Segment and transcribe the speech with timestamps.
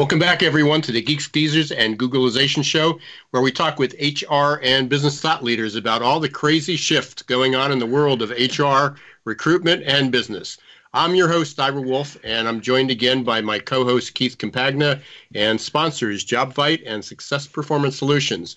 [0.00, 2.98] Welcome back, everyone, to the Geeks, Geezers, and Googleization Show,
[3.32, 7.54] where we talk with HR and business thought leaders about all the crazy shift going
[7.54, 10.56] on in the world of HR, recruitment, and business.
[10.94, 15.02] I'm your host, Ira Wolfe, and I'm joined again by my co host, Keith Campagna,
[15.34, 18.56] and sponsors, JobVite and Success Performance Solutions.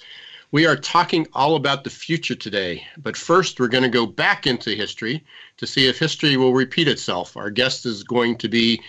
[0.51, 4.47] We are talking all about the future today, but first we're going to go back
[4.47, 5.21] into history
[5.57, 7.35] to see if history will repeat itself.
[7.35, 8.81] Our guest is going to be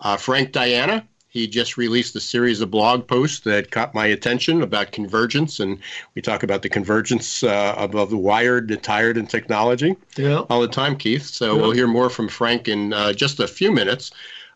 [0.00, 1.06] uh, Frank Diana.
[1.30, 5.78] He just released a series of blog posts that caught my attention about convergence, and
[6.16, 10.40] we talk about the convergence uh, of, of the wired, the tired, and technology Yeah.
[10.50, 11.24] all the time, Keith.
[11.24, 11.62] So Yeah.
[11.62, 14.10] we'll hear more from Frank in uh, just a few minutes.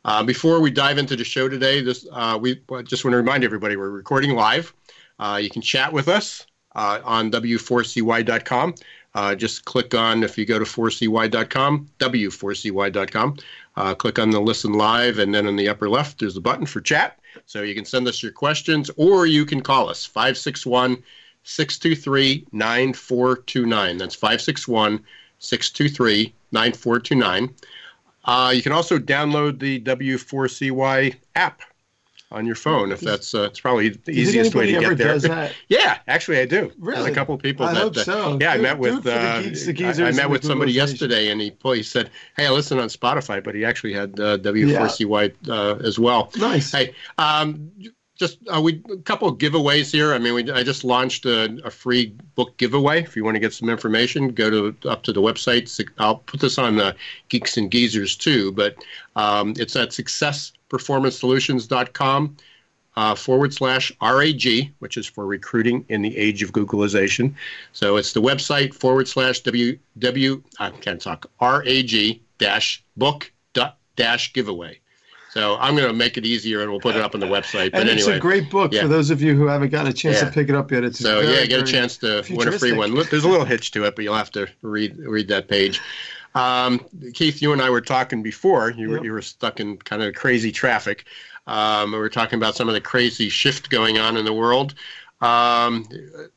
[0.05, 3.45] Uh, before we dive into the show today, this uh, we just want to remind
[3.45, 4.75] everybody we're recording live.
[5.21, 6.45] Uh, you can chat with us
[6.75, 8.75] uh, on w4cy.com.
[9.15, 13.37] Uh, just click on if you go to 4cy.com, w4cy.com.
[13.77, 16.67] Uh, click on the listen live, and then in the upper left, there's a button
[16.67, 17.19] for chat.
[17.47, 21.03] So you can send us your questions, or you can call us 561
[21.43, 23.99] 623 9429.
[23.99, 25.05] That's 561
[25.39, 27.55] 623 9429.
[28.25, 31.61] Uh, You can also download the W4CY app
[32.35, 35.51] on your phone if that's uh, it's probably the you easiest way to get there.
[35.69, 36.61] Yeah, actually, I do.
[36.63, 37.11] There's Really?
[37.13, 37.81] a couple of people I that.
[37.81, 38.39] hope uh, so.
[38.41, 38.95] Yeah, I met with.
[38.95, 41.83] it for the Uh, geeks, the I- I, met with somebody yesterday, and he he
[41.83, 46.31] said, "Hey, I listen on Spotify," but he actually had uh, W4CY uh, as well.
[46.37, 46.73] Nice.
[46.73, 47.71] Hey, um,
[48.17, 50.13] just uh, we a couple of giveaways here.
[50.15, 53.03] I mean, we I just launched a, a free book giveaway.
[53.03, 55.85] If you want to get some information, go to up to the website.
[55.99, 56.97] I'll put this on the
[57.29, 58.77] Geeks and Geezers too, but
[59.17, 62.37] um, it's at successperformancesolutions.com
[62.97, 67.35] uh, forward slash RAG, which is for recruiting in the age of Googleization.
[67.73, 73.33] So it's the website forward slash W W I can't talk RAG dash book
[73.97, 74.81] dash giveaway.
[75.35, 77.73] So I'm going to make it easier and we'll put it up on the website.
[77.73, 78.83] But and it's anyway, a great book yeah.
[78.83, 80.27] for those of you who haven't gotten a chance Yeah.
[80.27, 80.85] to pick it up yet.
[80.85, 82.95] It's so very, yeah, get a chance to win a free one.
[82.95, 85.81] There's a little hitch to it, but you'll have to read read that page.
[86.37, 86.81] Um,
[87.15, 88.71] Keith, you and I were talking before.
[88.71, 89.05] You were Yep.
[89.05, 91.05] you were stuck in kind of crazy traffic.
[91.49, 94.75] Um, we were talking about some of the crazy shift going on in the world.
[95.21, 95.85] Um,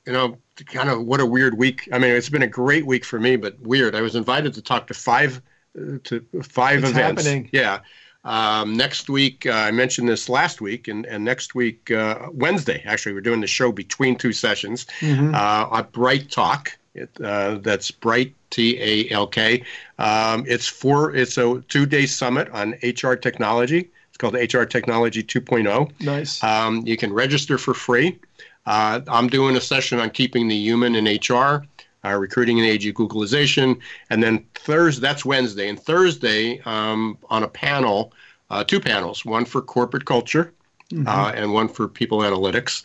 [0.07, 1.87] you know, kind of what a weird week.
[1.93, 3.93] I mean, it's been a great week for me, but weird.
[3.93, 5.39] I was invited to talk to five
[5.79, 7.23] uh, to five It's events.
[7.23, 7.49] happening.
[7.53, 7.79] Yeah.
[8.27, 12.83] Um, next week, uh, I mentioned this last week, and, and next week, uh, Wednesday,
[12.85, 15.33] actually, we're doing the show between two sessions Mhm.
[15.33, 16.77] uh, at Bright Talk.
[16.93, 19.63] It, uh, that's Bright T A L K.
[19.97, 23.89] Um, it's for it's a two day summit on HR technology.
[24.09, 25.89] It's called HR Technology 2.0.
[26.01, 26.43] Nice.
[26.43, 28.17] Um, you can register for free.
[28.65, 31.63] Uh, I'm doing a session on keeping the human in HR,
[32.05, 35.01] uh, recruiting and age of Googlization, and then Thursday.
[35.01, 38.13] That's Wednesday, and Thursday um, on a panel,
[38.49, 40.53] uh, two panels, one for corporate culture
[40.89, 41.05] Mm-hmm.
[41.05, 42.81] uh, and one for people analytics.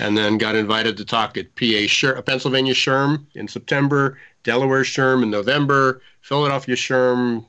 [0.00, 5.22] And then got invited to talk at PA Sher- Pennsylvania SHRM in September, Delaware SHRM
[5.22, 7.44] in November, Philadelphia SHRM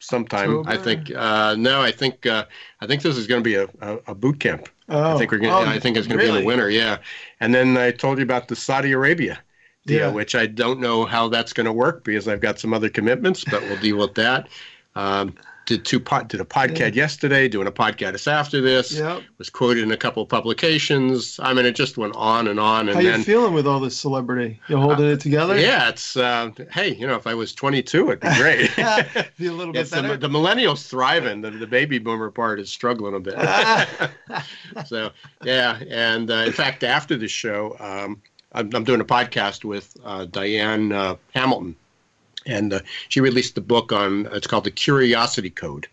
[0.00, 0.68] sometime.
[0.68, 2.44] I think uh, no, I think uh,
[2.82, 4.68] I think this is going to be a, a, a boot camp.
[4.90, 5.50] oh, I think we're going.
[5.50, 6.68] oh, I think it's going to be in the winter.
[6.68, 6.98] Yeah.
[7.40, 9.40] And then I told you about the Saudi Arabia
[9.96, 10.10] Yeah.
[10.10, 13.44] which I don't know how that's going to work because I've got some other commitments,
[13.44, 14.48] but we'll deal with that.
[14.94, 15.34] Um,
[15.68, 18.92] did two pod, did a podcast yesterday, doing a podcast after this.
[18.92, 19.22] Yep.
[19.36, 21.38] Was quoted in a couple of publications.
[21.42, 22.88] I mean, it just went on and on.
[22.88, 24.58] And How then, you feeling with all this celebrity?
[24.68, 25.58] You holding it together?
[25.58, 28.74] yeah, it's uh, hey, you know, if I was 22, it'd be great.
[29.38, 31.42] Be a little bit It's the, the millennials thriving.
[31.42, 33.36] The, the baby boomer part is struggling a bit.
[34.86, 35.10] so
[35.44, 38.22] yeah, and uh, in fact, after the show, um,
[38.52, 41.76] I'm, I'm doing a podcast with uh, Diane uh, Hamilton,
[42.46, 44.26] and uh, she released the book on.
[44.32, 45.86] It's called the Curiosity Code,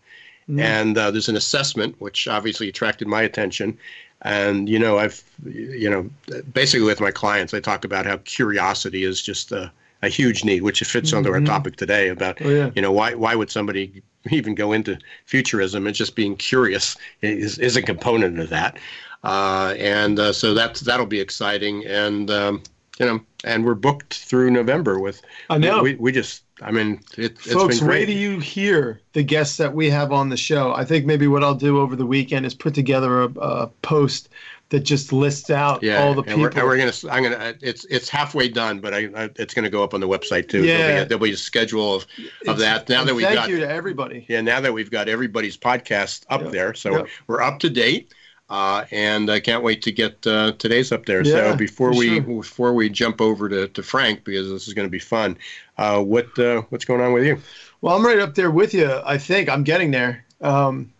[0.48, 0.60] Mm.
[0.62, 3.76] and uh, there's an assessment which obviously attracted my attention.
[4.22, 6.08] And you know, I've you know,
[6.52, 10.62] basically with my clients, I talk about how curiosity is just a, a huge need,
[10.62, 12.70] which it fits under our topic today about Oh, yeah.
[12.76, 17.58] you know why why would somebody even go into futurism and just being curious is,
[17.58, 18.78] is a component of that
[19.26, 22.62] uh, and uh, so that's that'll be exciting and um,
[22.98, 25.20] you know and we're booked through november with
[25.50, 25.82] I know.
[25.82, 27.98] we, we just I mean, it, it's Folks, been great.
[28.00, 30.72] wait till you hear the guests that we have on the show.
[30.72, 34.30] I think maybe what I'll do over the weekend is put together a, a post
[34.70, 36.40] that just lists out yeah, all the and people.
[36.42, 37.14] we're, and we're gonna.
[37.14, 37.54] I'm gonna.
[37.60, 40.64] It's it's halfway done, but I, I it's gonna go up on the website too.
[40.64, 40.76] Yeah.
[40.78, 42.06] there'll be a, there'll be a schedule of,
[42.48, 42.88] of that.
[42.88, 44.24] Now that we've thank got you to everybody.
[44.26, 46.52] yeah, now that we've got everybody's podcast up Yep.
[46.52, 47.06] there, so Yep.
[47.26, 48.14] we're up to date.
[48.48, 51.24] Uh, and I can't wait to get uh, today's up there.
[51.26, 52.20] Yeah, so before we sure.
[52.20, 55.36] before we jump over to, to Frank, because this is going to be fun,
[55.78, 57.40] uh, what uh, what's going on with you?
[57.80, 59.00] Well, I'm right up there with you.
[59.04, 60.24] I think I'm getting there.
[60.40, 60.92] Um,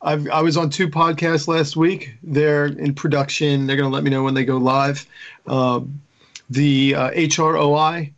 [0.00, 2.14] I've, I was on two podcasts last week.
[2.22, 3.66] They're in production.
[3.66, 5.06] They're going to let me know when they go live.
[5.46, 6.00] Um,
[6.50, 8.12] the uh, HROI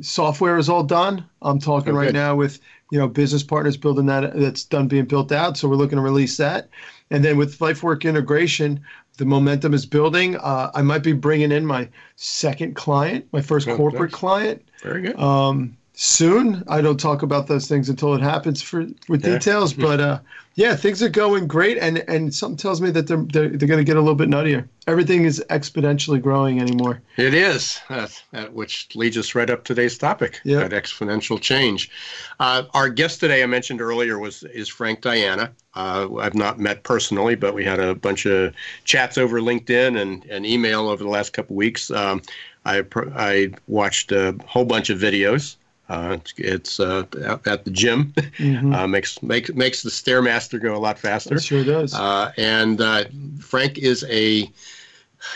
[0.00, 1.24] software is all done.
[1.42, 2.60] I'm talking Oh, right now with
[2.90, 4.34] you know business partners building that.
[4.34, 5.56] That's done being built out.
[5.56, 6.68] So we're looking to release that.
[7.10, 8.80] And then with LifeWork integration,
[9.16, 10.36] the momentum is building.
[10.36, 14.20] Uh, I might be bringing in my second client, my first Oh, corporate nice.
[14.20, 15.18] client Very good.
[15.18, 16.62] um, soon.
[16.68, 19.34] I don't talk about those things until it happens for with Yeah.
[19.34, 20.20] details, but uh,
[20.54, 23.78] yeah, things are going great, and and something tells me that they're they're, they're going
[23.78, 24.68] to get a little bit nuttier.
[24.86, 27.02] Everything is exponentially growing anymore.
[27.16, 28.06] It is, uh,
[28.52, 30.60] which leads us right up to today's topic, Yeah.
[30.66, 31.90] that exponential change.
[32.38, 35.50] Uh, our guest today, I mentioned earlier, was is Frank Diana.
[35.74, 38.54] Uh, I've not met personally, but we had a bunch of
[38.84, 41.90] chats over LinkedIn and, and email over the last couple weeks.
[41.90, 42.22] Um,
[42.64, 42.84] I
[43.16, 45.56] I watched a whole bunch of videos.
[45.88, 47.04] Uh, it's uh,
[47.46, 48.12] at the gym.
[48.36, 48.74] Mhm.
[48.74, 51.36] Uh, makes makes makes the stairmaster go a lot faster.
[51.36, 51.94] It sure does.
[51.94, 53.04] Uh, and uh,
[53.40, 54.50] Frank is a,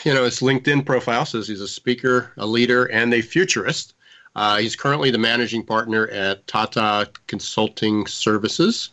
[0.04, 3.94] you know, his LinkedIn profile says he's a speaker, a leader, and a futurist.
[4.34, 8.90] Uh, he's currently the managing partner at Tata Consulting Services.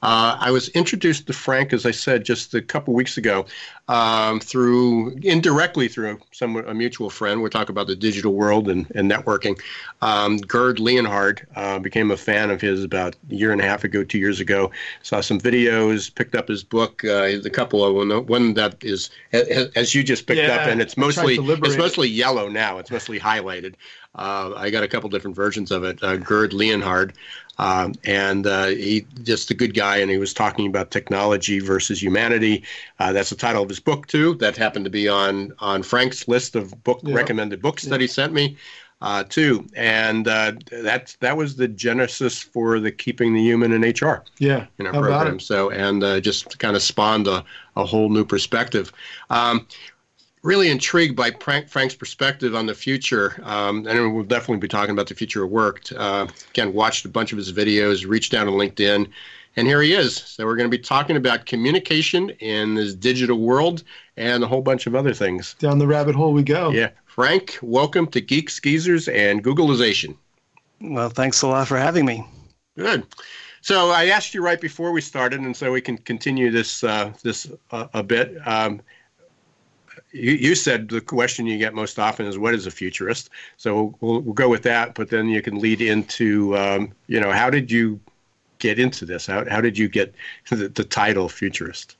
[0.00, 3.46] Uh, I was introduced to Frank, as I said, just a couple weeks ago,
[3.88, 7.42] um, through indirectly through some a mutual friend.
[7.42, 9.60] We're talking about the digital world and, and networking.
[10.00, 13.82] Um, Gerd Leonhard uh, became a fan of his about a year and a half
[13.82, 14.70] ago, two years ago.
[15.02, 17.02] Saw some videos, picked up his book.
[17.04, 20.96] Uh, a couple of one, one that is as, you just picked up, and it's
[20.96, 22.78] mostly it's mostly yellow now.
[22.78, 23.74] It's mostly highlighted.
[24.14, 26.02] Uh, I got a couple different versions of it.
[26.02, 27.14] Uh, Gerd Leonhard.
[27.58, 32.02] Um, and uh, he just a good guy, and he was talking about technology versus
[32.02, 32.64] humanity.
[32.98, 34.34] Uh, that's the title of his book too.
[34.34, 37.14] That happened to be on on Frank's list of book Yeah.
[37.14, 38.56] recommended books that he sent me
[39.00, 39.66] uh, too.
[39.74, 44.66] And uh, that that was the genesis for the keeping the human in HR yeah.
[44.78, 45.40] in our program.
[45.40, 47.44] So, and uh, just kind of spawned a,
[47.76, 48.92] a whole new perspective.
[49.30, 49.66] Um,
[50.42, 53.40] really intrigued by Frank, Frank's perspective on the future.
[53.44, 55.82] Um, and we'll definitely be talking about the future of work.
[55.96, 59.10] Uh, again, watched a bunch of his videos, reached out on LinkedIn,
[59.56, 60.16] and here he is.
[60.16, 63.82] So, we're going to be talking about communication in this digital world
[64.16, 65.54] and a whole bunch of other things.
[65.58, 66.70] Down the rabbit hole we go.
[66.70, 66.90] Yeah.
[67.06, 70.16] Frank, welcome to Geeks Geezers and Googleization.
[70.80, 72.24] Well, thanks a lot for having me.
[72.76, 73.04] Good.
[73.60, 77.12] So I asked you right before we started, and so we can continue this uh,
[77.22, 78.36] this uh, a bit.
[78.46, 78.80] Um,
[80.12, 83.30] you, you said the question you get most often is what is a futurist.
[83.56, 87.32] So we'll, we'll go with that, but then you can lead into um, you know
[87.32, 88.00] how did you
[88.58, 89.26] get into this?
[89.26, 90.14] How how did you get
[90.50, 91.96] the, the title futurist?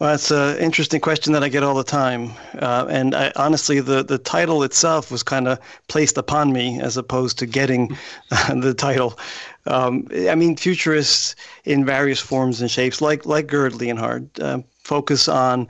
[0.00, 3.80] Well, that's an interesting question that I get all the time, uh, and I, honestly,
[3.80, 7.98] the the title itself was kind of placed upon me as opposed to getting
[8.30, 9.18] the title.
[9.66, 11.36] Um, I mean, futurists
[11.66, 15.68] in various forms and shapes, like like Gerd Leonhard, uh, focus on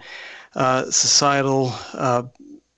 [0.54, 2.22] uh, societal uh,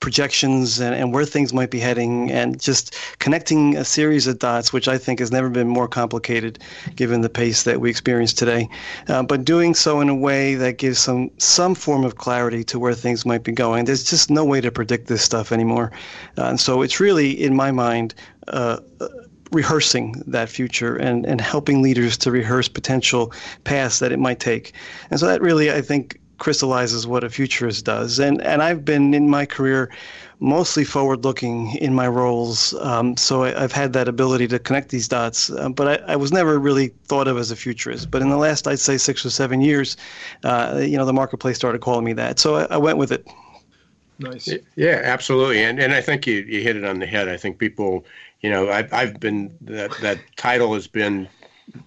[0.02, 4.72] projections and, and where things might be heading, and just connecting a series of dots,
[4.72, 6.58] which I think has never been more complicated
[6.96, 8.68] given the pace that we experience today.
[9.08, 12.78] Uh, but doing so in a way that gives some some form of clarity to
[12.78, 13.84] where things might be going.
[13.84, 15.92] There's just no way to predict this stuff anymore,
[16.36, 18.14] uh, and so it's really, in my mind.
[18.48, 18.78] Uh,
[19.52, 23.30] rehearsing that future and, and helping leaders to rehearse potential
[23.64, 24.72] paths that it might take.
[25.10, 28.18] And so that really, I think, crystallizes what a futurist does.
[28.18, 29.88] And and I've been in my career
[30.40, 32.74] mostly forward looking in my roles.
[32.80, 36.16] Um, so I, I've had that ability to connect these dots, uh, but I, I,
[36.16, 38.10] was never really thought of as a futurist.
[38.10, 39.96] But in the last, I'd say, six or seven years,
[40.42, 42.40] uh, you know, the marketplace started calling me that.
[42.40, 43.24] So I, I went with it.
[44.18, 44.48] Nice.
[44.74, 47.28] Yeah, absolutely, and and I think you, you hit it on the head.
[47.28, 48.04] I think people,
[48.40, 51.28] you know, I've I've been that that title has been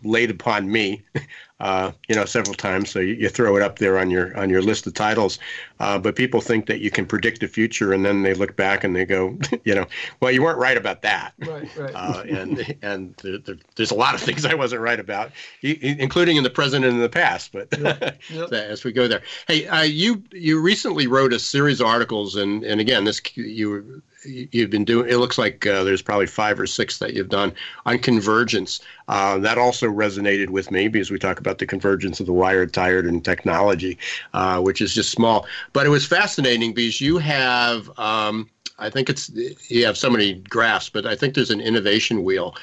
[0.04, 1.04] laid upon me,
[1.60, 2.90] uh, you know, several times.
[2.90, 5.40] So you, you, throw it up there on your on your list of titles.
[5.80, 8.84] Uh, but people think that you can predict the future, and then they look back
[8.84, 9.86] and they go, you know,
[10.20, 11.34] well, you weren't right about that.
[11.40, 11.96] Right, right.
[12.06, 16.36] Uh, and and there, there, there's a lot of things I wasn't right about, including
[16.36, 17.52] in the present and in the past.
[17.52, 18.52] But Yep, yep.
[18.52, 22.64] as we go there, hey, uh, you you recently wrote a series of articles, and
[22.64, 25.10] and again, this you you've been doing.
[25.10, 27.54] It looks like uh, there's probably five or six that you've done
[27.86, 28.82] on convergence.
[29.08, 32.74] Uh, that also resonated with me because we talk about the convergence of the wired,
[32.74, 33.98] tired, and technology,
[34.34, 35.46] uh, which is just small.
[35.74, 37.98] But it was fascinating because you have.
[38.00, 39.30] Um, I think it's
[39.70, 42.56] you have so many graphs, but I think there's an innovation wheel,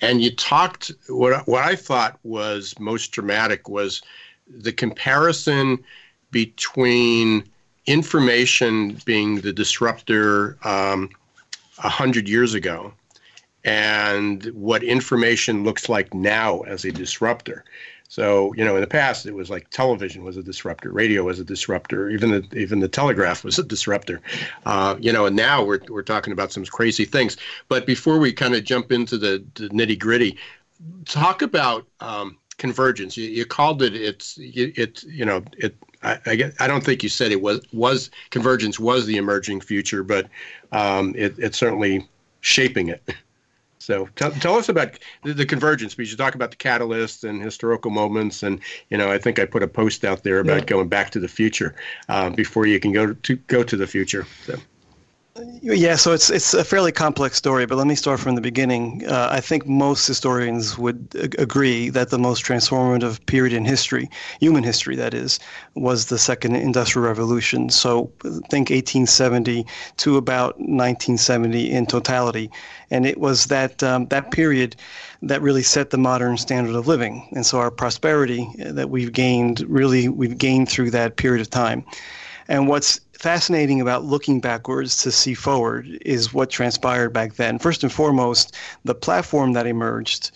[0.00, 0.92] and you talked.
[1.08, 4.02] What what I thought was most dramatic was
[4.48, 5.78] the comparison
[6.30, 7.44] between
[7.88, 11.08] information being the disruptor um,
[11.78, 12.92] a um, hundred years ago
[13.64, 17.64] and what information looks like now as a disruptor.
[18.10, 21.40] So, you know, in the past, it was like television was a disruptor, radio was
[21.40, 24.20] a disruptor, even the even the telegraph was a disruptor.
[24.64, 27.36] Uh, you know, and now we're we're talking about some crazy things.
[27.68, 30.38] But before we kind of jump into the, the nitty gritty,
[31.04, 33.16] talk about um, convergence.
[33.16, 35.74] You, you, called it it's it you know it.
[36.02, 40.02] I, I, I don't think you said it was was convergence was the emerging future,
[40.02, 40.28] but
[40.72, 42.08] um, it, it's certainly
[42.40, 43.02] shaping it.
[43.80, 47.42] So tell, tell us about the, the, convergence because you talk about the catalysts and
[47.42, 50.64] historical moments, and you know I think I put a post out there about yeah.
[50.66, 51.74] going back to the future
[52.10, 54.26] uh, before you can go to go to the future.
[54.44, 54.58] So.
[55.62, 59.04] Yeah, so it's it's a fairly complex story, but let me start from the beginning.
[59.06, 64.08] Uh, I think most historians would ag- agree that the most transformative period in history,
[64.40, 65.38] human history that is,
[65.74, 67.70] was the second industrial revolution.
[67.70, 68.10] So
[68.50, 69.66] think 1870
[69.98, 72.50] to about 1970 in totality,
[72.90, 74.76] and it was that um, that period
[75.22, 77.28] that really set the modern standard of living.
[77.32, 81.84] And so our prosperity that we've gained really we've gained through that period of time.
[82.48, 87.58] And what's fascinating about looking backwards to see forward is what transpired back then.
[87.58, 90.30] First and foremost, the platform that emerged.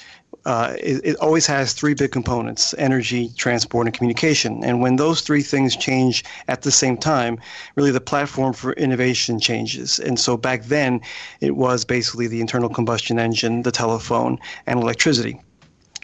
[0.44, 4.64] Uh, it, it, always has three big components energy, transport, and communication.
[4.64, 7.38] And when those three things change at the same time,
[7.76, 10.00] really the platform for innovation changes.
[10.00, 11.00] And so back then,
[11.40, 14.36] it was basically the internal combustion engine, the telephone,
[14.66, 15.40] and electricity.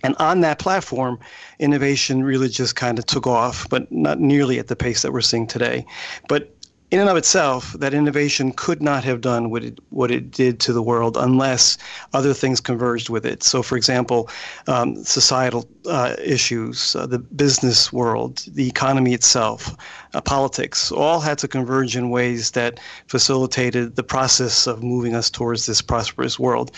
[0.05, 1.19] And on that platform,
[1.59, 5.21] innovation really just kind of took off, but not nearly at the pace that we're
[5.21, 5.85] seeing today.
[6.29, 6.55] But
[6.91, 10.59] in and of itself, that innovation could not have done what it, what it did
[10.61, 11.77] to the world unless
[12.15, 13.43] other things converged with it.
[13.43, 14.31] So, for example,
[14.67, 19.75] um, societal uh, issues, uh, the business world, the economy itself,
[20.15, 25.31] uh, politics, all had to converge in ways that facilitated the process of moving us
[25.31, 26.71] towards this prosperous world.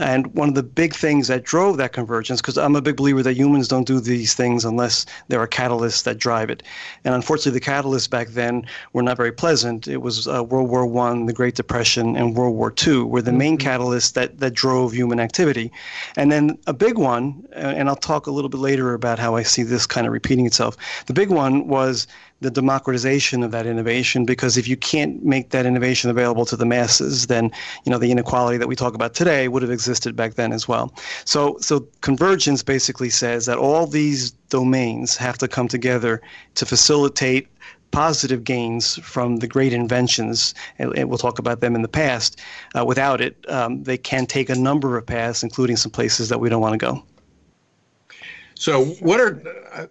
[0.00, 3.22] And one of the big things that drove that convergence, because I'm a big believer
[3.22, 6.62] that humans don't do these things unless there are catalysts that drive it.
[7.04, 9.86] And unfortunately, the catalysts back then were not very pleasant.
[9.86, 13.32] It was uh, World War One, the Great Depression, and World War Two were the
[13.32, 13.68] main mm-hmm.
[13.68, 15.70] catalysts that, that drove human activity.
[16.16, 19.42] And then a big one, and I'll talk a little bit later about how I
[19.42, 20.76] see this kind of repeating itself.
[21.06, 22.06] The big one was
[22.42, 26.66] the democratization of that innovation because if you can't make that innovation available to the
[26.66, 27.50] masses then
[27.84, 30.66] you know the inequality that we talk about today would have existed back then as
[30.66, 30.92] well
[31.24, 36.20] so so convergence basically says that all these domains have to come together
[36.56, 37.46] to facilitate
[37.92, 42.40] positive gains from the great inventions, and, and, we'll talk about them in the past.
[42.76, 46.40] Uh, without it, um, they can take a number of paths, including some places that
[46.40, 47.02] we don't want to go.
[48.62, 49.42] So, what are?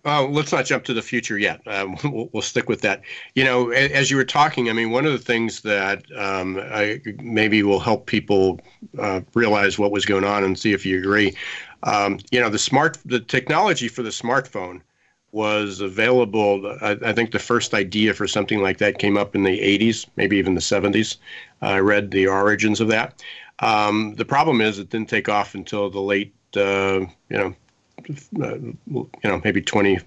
[0.06, 1.60] Uh, let's not jump to the future yet.
[1.68, 3.01] Um, we'll, we'll, stick with that.
[3.36, 7.01] You know, as you were talking, I mean, one of the things that um, I,
[7.22, 8.62] maybe will help people
[8.98, 11.36] uh, realize what was going on and see if you agree.
[11.84, 14.80] Um, you know, the smart, the technology for the smartphone
[15.34, 16.66] was available.
[16.82, 20.06] I, I, think the first idea for something like that came up in the 80s,
[20.16, 21.18] maybe even the 70s.
[21.62, 23.22] I read the origins of that.
[23.60, 27.54] Um, the problem is it didn't take off until the late, uh, you know,
[28.08, 28.77] you
[29.24, 30.00] know, maybe 20,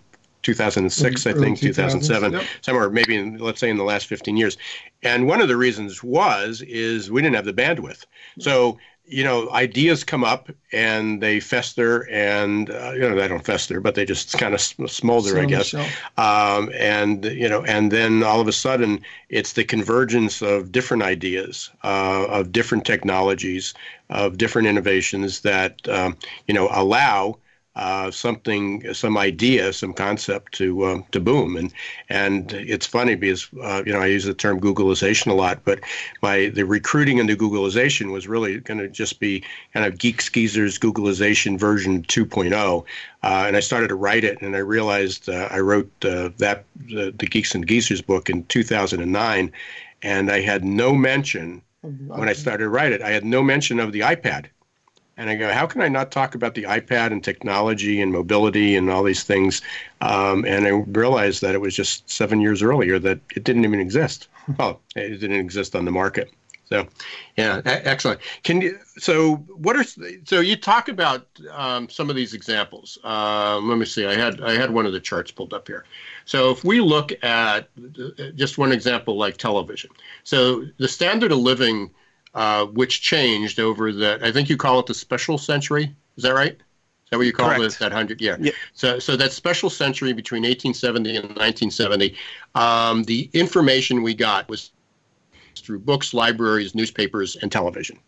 [0.42, 2.44] 2006, I think, 2007, yep.
[2.60, 4.56] somewhere maybe in, let's say in the last 15 years.
[5.02, 8.04] And one of the reasons was is we didn't have the bandwidth.
[8.38, 13.44] So you know, ideas come up and they fester, and uh, you know they don't
[13.44, 15.74] fester, but they just kind of smolder, I guess.
[16.16, 21.02] Um, and you know, and then all of a sudden, it's the convergence of different
[21.02, 23.74] ideas, uh, of different technologies,
[24.08, 26.16] of different innovations that um,
[26.48, 27.36] you know allow
[27.76, 31.56] uh, something, some idea, some concept to um, to boom.
[31.56, 31.72] And
[32.08, 35.80] and it's funny because uh, you know I use the term Googleization a lot, but
[36.22, 40.78] my the recruiting into Googleization was really going to just be kind of Geeks Geezers
[40.78, 42.84] Googleization version 2.0.
[43.22, 46.64] Uh, and I started to write it, and I realized uh, I wrote uh, that
[46.76, 49.52] the, the Geeks and Geezers book in 2009,
[50.02, 53.02] and I had no mention when I started to write it.
[53.02, 54.46] I had no mention of the iPad
[55.16, 58.76] and I go, how can I not talk about the iPad and technology and mobility
[58.76, 59.62] and all these things?
[60.00, 63.80] Um, and I realized that it was just seven years earlier that it didn't even
[63.80, 64.28] exist.
[64.58, 66.30] Well, it didn't exist on the market.
[66.66, 66.86] So,
[67.36, 68.20] yeah, excellent.
[68.42, 68.78] Can you?
[68.98, 69.84] So, what are
[70.24, 72.98] so you talk about um, some of these examples?
[73.04, 74.06] Um, let me see.
[74.06, 75.84] I had I had one of the charts pulled up here.
[76.24, 77.68] So, if we look at
[78.34, 79.90] just one example, like television.
[80.24, 81.90] So, the standard of living,
[82.34, 85.94] uh, which changed over the, I think you call it the special century.
[86.16, 86.52] Is that right?
[86.52, 87.74] Is that what you call Correct.
[87.74, 87.78] it?
[87.78, 88.20] That hundred?
[88.20, 88.36] Yeah.
[88.40, 88.52] yeah.
[88.72, 92.16] So, so that special century between 1870 and 1970,
[92.54, 94.72] um, the information we got was
[95.56, 97.98] through books, libraries, newspapers, and television.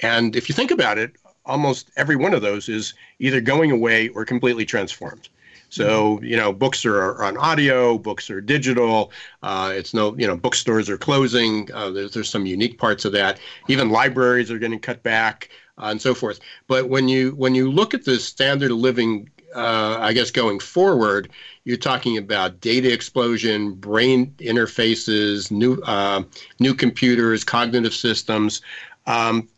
[0.00, 1.12] And if you think about it,
[1.46, 5.28] almost every one of those is either going away or completely transformed.
[5.74, 9.10] So you know, books are, on audio, books are digital.
[9.42, 11.68] Uh, it's no, you know, bookstores are closing.
[11.72, 13.40] Uh, there's there's some unique parts of that.
[13.68, 16.38] Even libraries are getting cut back uh, and so forth.
[16.68, 20.58] But when you when you look at the standard of living uh, I guess going
[20.58, 21.30] forward,
[21.64, 26.22] you're talking about data explosion, brain interfaces, new uh,
[26.60, 28.62] new computers, cognitive systems.
[29.06, 29.48] Um,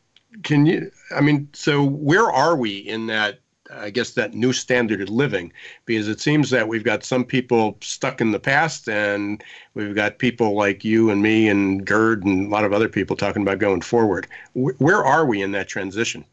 [0.43, 0.91] can you?
[1.15, 3.41] I mean, so where are we in that?
[3.73, 5.53] I guess that new standard of living,
[5.85, 9.43] because it seems that we've got some people stuck in the past, and
[9.75, 13.17] we've got people like you and me and Gerd and a lot of other people
[13.17, 14.27] talking about going forward.
[14.55, 16.25] Where are we in that transition?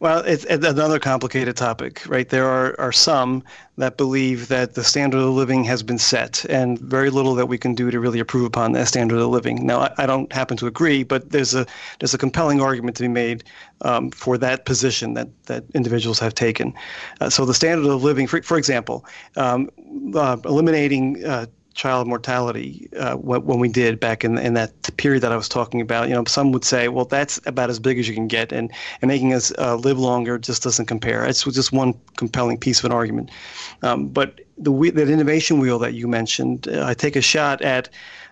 [0.00, 2.28] Well, it's, another complicated topic, right?
[2.28, 3.42] There are, are some
[3.78, 7.58] that believe that the standard of living has been set and very little that we
[7.58, 9.66] can do to really improve upon that standard of living.
[9.66, 11.66] Now, I, I don't happen to agree, but there's a
[11.98, 13.42] there's a compelling argument to be made
[13.80, 16.74] um, for that position that, that individuals have taken.
[17.20, 19.04] Uh, so the standard of living, for, for example,
[19.36, 19.68] um,
[20.14, 21.46] uh, eliminating uh,
[21.78, 25.80] child mortality uh, when we did back in in that period that I was talking
[25.80, 26.08] about.
[26.08, 28.70] You know, some would say, well, that's about as big as you can get, and
[29.00, 31.24] and making us uh, live longer just doesn't compare.
[31.24, 33.30] It's just one compelling piece of an argument.
[33.82, 37.88] Um, but the that innovation wheel that you mentioned, uh, I take a shot at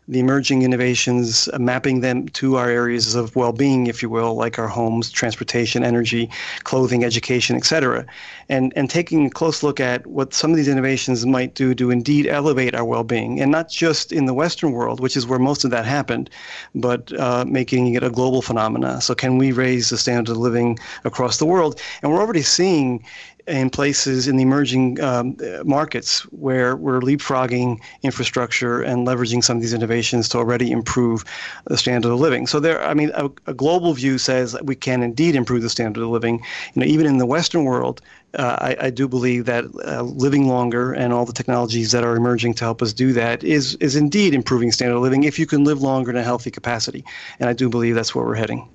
[0.08, 4.58] the emerging innovations, uh, mapping them to our areas of well-being, if you will, like
[4.58, 6.30] our homes, transportation, energy,
[6.64, 8.06] clothing, education, etc.,
[8.48, 11.90] and and taking a close look at what some of these innovations might do to
[11.90, 15.64] indeed elevate our well-being, and not just in the Western world, which is where most
[15.64, 16.30] of that happened,
[16.74, 19.00] but uh, making it a global phenomena.
[19.00, 21.80] So, can we raise the standard of living across the world?
[22.02, 23.04] And we're already seeing
[23.46, 29.62] in places in the emerging um, markets where we're leapfrogging infrastructure and leveraging some of
[29.62, 31.24] these innovations to already improve
[31.66, 32.46] the standard of living.
[32.46, 36.02] So there, I mean, a, a global view says we can indeed improve the standard
[36.02, 36.42] of living.
[36.74, 38.00] You know, even in the Western world,
[38.34, 42.16] uh, I, I, do believe that uh, living longer and all the technologies that are
[42.16, 45.46] emerging to help us do that is is indeed improving standard of living if you
[45.46, 47.04] can live longer in a healthy capacity.
[47.40, 48.68] And I do believe that's where we're heading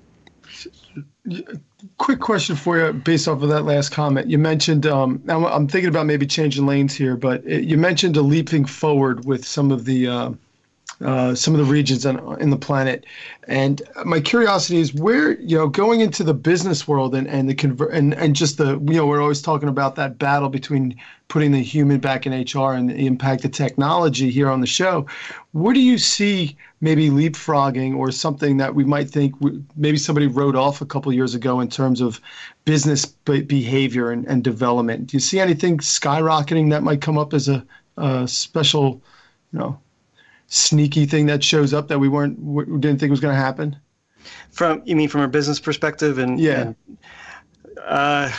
[1.98, 4.28] quick question for you based off of that last comment.
[4.28, 8.22] You mentioned, um, I'm, thinking about maybe changing lanes here, but it, you mentioned a
[8.22, 10.32] leaping forward with some of the uh,
[11.04, 13.04] uh, some of the regions on, in the planet.
[13.48, 17.54] And my curiosity is where, you know, going into the business world and, and the
[17.54, 20.94] convert and, and just the, you know, we're always talking about that battle between
[21.26, 25.06] putting the human back in HR and the impact of technology here on the show.
[25.52, 29.34] Where do you see maybe leapfrogging or something that we might think
[29.76, 32.20] maybe somebody wrote off a couple years ago in terms of
[32.64, 35.06] business behavior and, and development?
[35.06, 37.64] Do you see anything skyrocketing that might come up as a,
[37.96, 39.00] a special,
[39.52, 39.78] you know,
[40.48, 43.76] sneaky thing that shows up that we weren't we didn't think was going to happen?
[44.50, 46.60] From you mean from a business perspective and yeah.
[46.60, 46.76] And,
[47.84, 48.32] uh,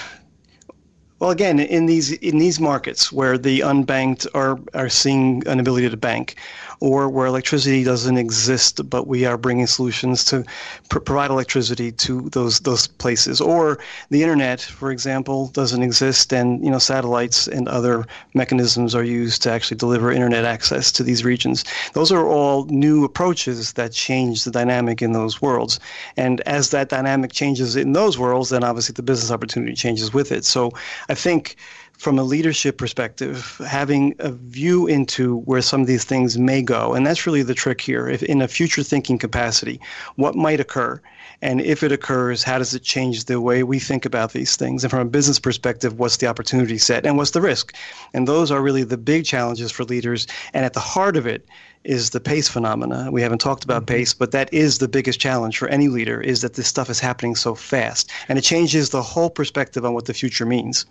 [1.23, 5.89] well, again, in these in these markets where the unbanked are are seeing an ability
[5.89, 6.35] to bank,
[6.83, 10.43] or where electricity doesn't exist, but we are bringing solutions to
[10.89, 16.61] pr- provide electricity to those those places, or the internet, for example, doesn't exist, and
[16.61, 21.23] you know satellites and other mechanisms are used to actually deliver internet access to these
[21.23, 21.63] regions.
[21.93, 25.79] Those are all new approaches that change the dynamic in those worlds,
[26.17, 30.33] and as that dynamic changes in those worlds, then obviously the business opportunity changes with
[30.33, 30.43] it.
[30.43, 30.73] So
[31.07, 31.55] I think
[32.03, 36.93] from a leadership perspective, having a view into where some of these things may go.
[36.93, 38.09] And that's really the trick here.
[38.09, 39.79] If in a future thinking capacity,
[40.17, 41.01] what might occur?
[41.41, 44.83] And if it occurs, how does it change the way we think about these things?
[44.83, 47.73] And from a business perspective, what's the opportunity set and what's the risk?
[48.13, 50.27] And those are really the big challenges for leaders.
[50.53, 51.47] And at the heart of it
[51.85, 53.09] is the pace phenomena.
[53.11, 53.95] We haven't talked about mm-hmm.
[53.95, 56.99] pace, but that is the biggest challenge for any leader is that this stuff is
[56.99, 58.11] happening so fast.
[58.27, 60.85] And it changes the whole perspective on what the future means.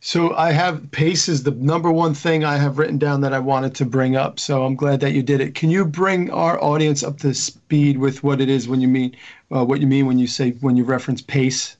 [0.00, 3.40] So I have pace is the number one thing I have written down that I
[3.40, 4.38] wanted to bring up.
[4.38, 5.54] So I'm glad that you did it.
[5.56, 9.16] Can you bring our audience up to speed with what it is when you mean
[9.50, 11.76] uh, what you mean when you say when you reference pace?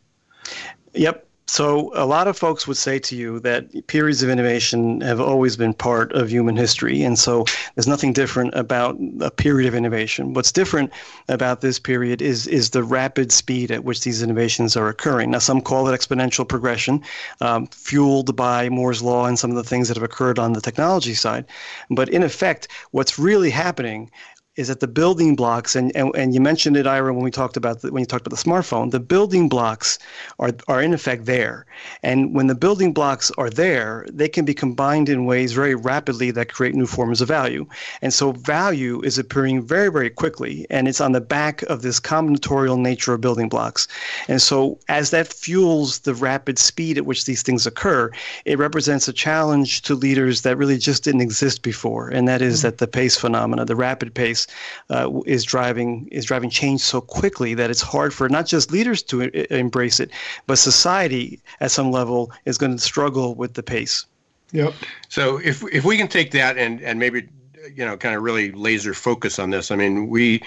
[0.95, 1.28] Yep.
[1.51, 5.57] So, a lot of folks would say to you that periods of innovation have always
[5.57, 7.03] been part of human history.
[7.03, 10.35] And so, there's nothing different about a period of innovation.
[10.35, 10.93] What's different
[11.31, 15.31] about this period is, is the rapid speed at which these innovations are occurring.
[15.31, 17.03] Now, some call it exponential progression,
[17.41, 20.61] um, fueled by Moore's Law and some of the things that have occurred on the
[20.61, 21.47] technology side.
[21.89, 24.11] But in effect, what's really happening
[24.59, 27.57] is that the building blocks, and, and, and you mentioned it, Ira, when we talked
[27.57, 30.01] about the, when you talked about the smartphone, the building blocks
[30.41, 31.65] are, are in effect there.
[32.03, 36.33] And when the building blocks are there, they can be combined in ways very rapidly
[36.33, 37.67] that create new forms of value.
[38.03, 42.01] And so value is appearing very, very quickly, and it's on the back of this
[42.01, 43.87] combinatorial nature of building blocks.
[44.27, 48.11] And so as that fuels the rapid speed at which these things occur,
[48.45, 52.59] it represents a challenge to leaders that really just didn't exist before, and that is
[52.59, 52.67] mm-hmm.
[52.67, 54.48] that the pace phenomena, the rapid pace,
[54.91, 59.03] uh, is driving is driving change so quickly that it's hard for not just leaders
[59.05, 60.11] to I- embrace it,
[60.47, 64.07] but society at some level is going to struggle with the pace.
[64.53, 64.75] Yep.
[65.09, 67.29] So if if we can take that and and maybe
[67.75, 70.43] you know kind of really laser focus on this, I mean we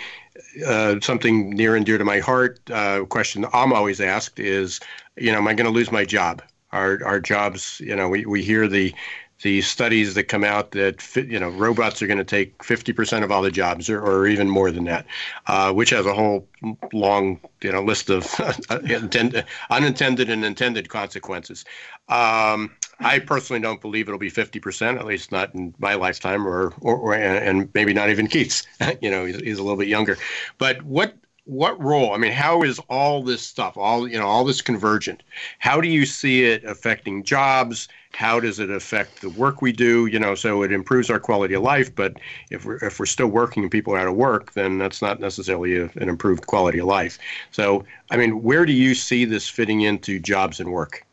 [0.66, 2.60] uh, something near and dear to my heart.
[2.70, 4.80] Uh, question I'm always asked is,
[5.18, 6.42] you know, am I going to lose my job?
[6.72, 8.94] Our our jobs, you know, we, we hear the
[9.42, 13.32] the studies that come out that you know robots are going to take 50% of
[13.32, 15.06] all the jobs or, or even more than that
[15.48, 16.48] uh, which has a whole
[16.94, 18.28] long you know list of
[19.70, 21.66] unintended and intended consequences.
[22.10, 26.74] Um, i personally don't believe it'll be 50% at least not in my lifetime or,
[26.82, 28.68] or, or and maybe not even keith's.
[29.02, 30.18] You know he's, he's a little bit younger.
[30.58, 34.44] But what what role i mean how is all this stuff all you know all
[34.46, 35.24] this convergent?
[35.60, 37.88] How do you see it affecting jobs?
[38.14, 40.06] How does it affect the work we do?
[40.06, 42.14] You know so it improves our quality of life but
[42.52, 45.20] if we're if we're still working and people are out of work then that's not
[45.20, 47.18] necessarily a, an improved quality of life.
[47.52, 51.06] So i mean where do you see this fitting into jobs and work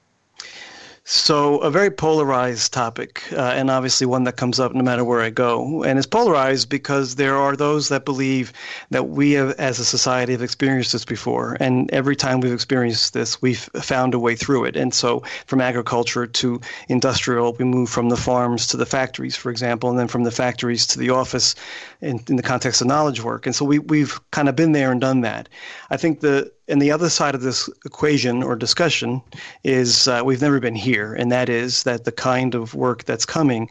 [1.10, 5.22] so, a very polarized topic, uh, and obviously one that comes up no matter where
[5.22, 5.82] I go.
[5.82, 8.52] And it's polarized because there are those that believe
[8.90, 11.56] that we have, as a society have experienced this before.
[11.60, 14.76] And every time we've experienced this, we've found a way through it.
[14.76, 19.50] And so, from agriculture to industrial, we move from the farms to the factories, for
[19.50, 21.54] example, and then from the factories to the office
[22.02, 23.46] in, in the context of knowledge work.
[23.46, 25.48] And so, we, we've kind of been there and done that.
[25.88, 29.22] I think the and the other side of this equation or discussion
[29.64, 33.24] is uh, we've never been here, and that is that the kind of work that's
[33.24, 33.68] coming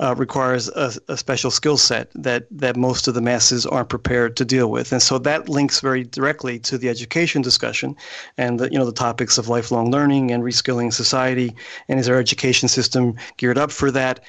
[0.00, 4.36] uh, requires a, a, special skill set that that most of the masses aren't prepared
[4.36, 7.96] to deal with, and so that links very directly to the education discussion,
[8.36, 11.54] and the you know the topics of lifelong learning and reskilling society,
[11.88, 14.20] and is our education system geared up for that?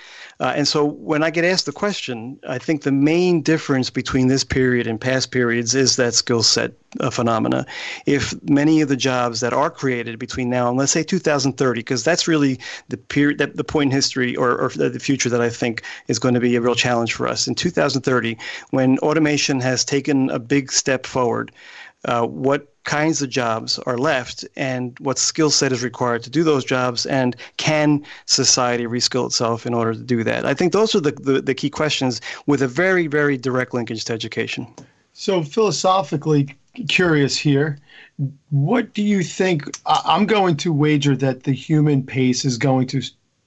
[0.42, 4.28] Uh, and so when I get asked the question, I think the main difference between
[4.28, 7.64] this period and past periods is that skill set uh, phenomena.
[8.08, 12.04] If many of the jobs that are created between now and let's say 2030, because
[12.04, 15.50] that's really the period, that, the point in history or, or the future that I
[15.52, 17.48] think is going to be a real challenge for us.
[17.48, 18.36] In 2030,
[18.72, 21.52] when automation has taken a big step forward,
[22.06, 26.44] uh, what kinds of jobs are left and what skill set is required to do
[26.44, 30.46] those jobs and can society reskill itself in order to do that?
[30.46, 34.06] I think those are the, the, the key questions with a very very direct linkage
[34.06, 34.68] to education.
[35.14, 36.56] So philosophically
[36.88, 37.78] curious here
[38.50, 43.02] what do you think i'm going to wager that the human pace is going to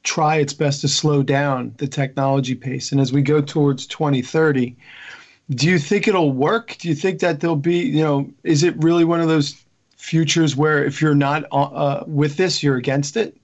[0.05, 2.93] try its best to slow down the technology pace.
[2.93, 4.77] And as we go towards 2030
[5.51, 6.77] do you think it'll work?
[6.79, 9.63] Do you think that there'll be, you know, is it really one of those
[9.97, 13.37] futures where if you're not uh, uh with this, you're against it?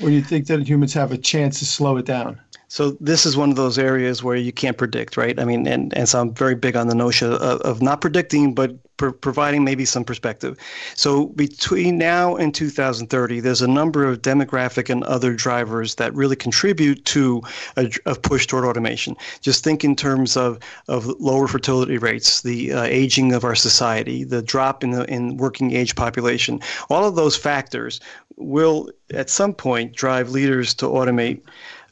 [0.00, 2.40] Or do you think that humans have a chance to slow it down?
[2.68, 5.38] So this is one of those areas where you can't predict, right?
[5.40, 8.54] I mean, and, and so I'm very big on the notion of, of not predicting,
[8.54, 10.58] but providing maybe some perspective.
[10.94, 16.36] So between now and 2030, there's a number of demographic and other drivers that really
[16.36, 17.40] contribute to
[17.76, 19.16] a, a push toward automation.
[19.40, 24.24] Just think in terms of, of lower fertility rates, the uh, aging of our society,
[24.24, 26.60] the drop in the in working age population.
[26.90, 28.00] All of those factors
[28.36, 31.40] will at some point drive leaders to automate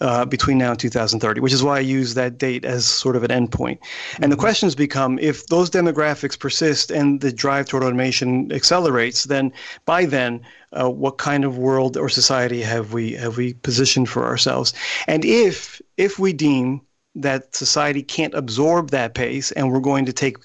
[0.01, 3.25] uh, between now and 2030, which is why I use that date as sort of
[3.25, 3.79] an endpoint.
[4.21, 4.41] And the mm-hmm.
[4.41, 9.53] questions become if those demographics persist and the drive toward automation accelerates, then
[9.85, 10.41] by then,
[10.73, 14.75] uh, what kind of world or society have we have we positioned for ourselves?
[15.07, 16.83] And if if we deem
[17.17, 20.37] that society can't absorb that pace, and we're going to take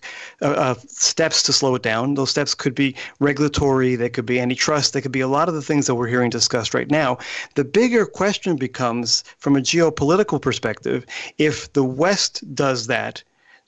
[0.41, 2.15] uh, uh, steps to slow it down.
[2.15, 5.53] Those steps could be regulatory, they could be antitrust, they could be a lot of
[5.55, 7.17] the things that we're hearing discussed right now.
[7.55, 11.05] The bigger question becomes, from a geopolitical perspective,
[11.38, 13.23] if the West does that,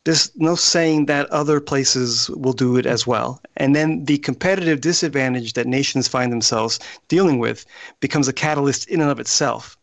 [0.06, 3.42] there's no saying that other places will do it as well.
[3.56, 7.66] And then the competitive disadvantage that nations find themselves dealing with
[8.02, 9.78] becomes a catalyst in and of itself.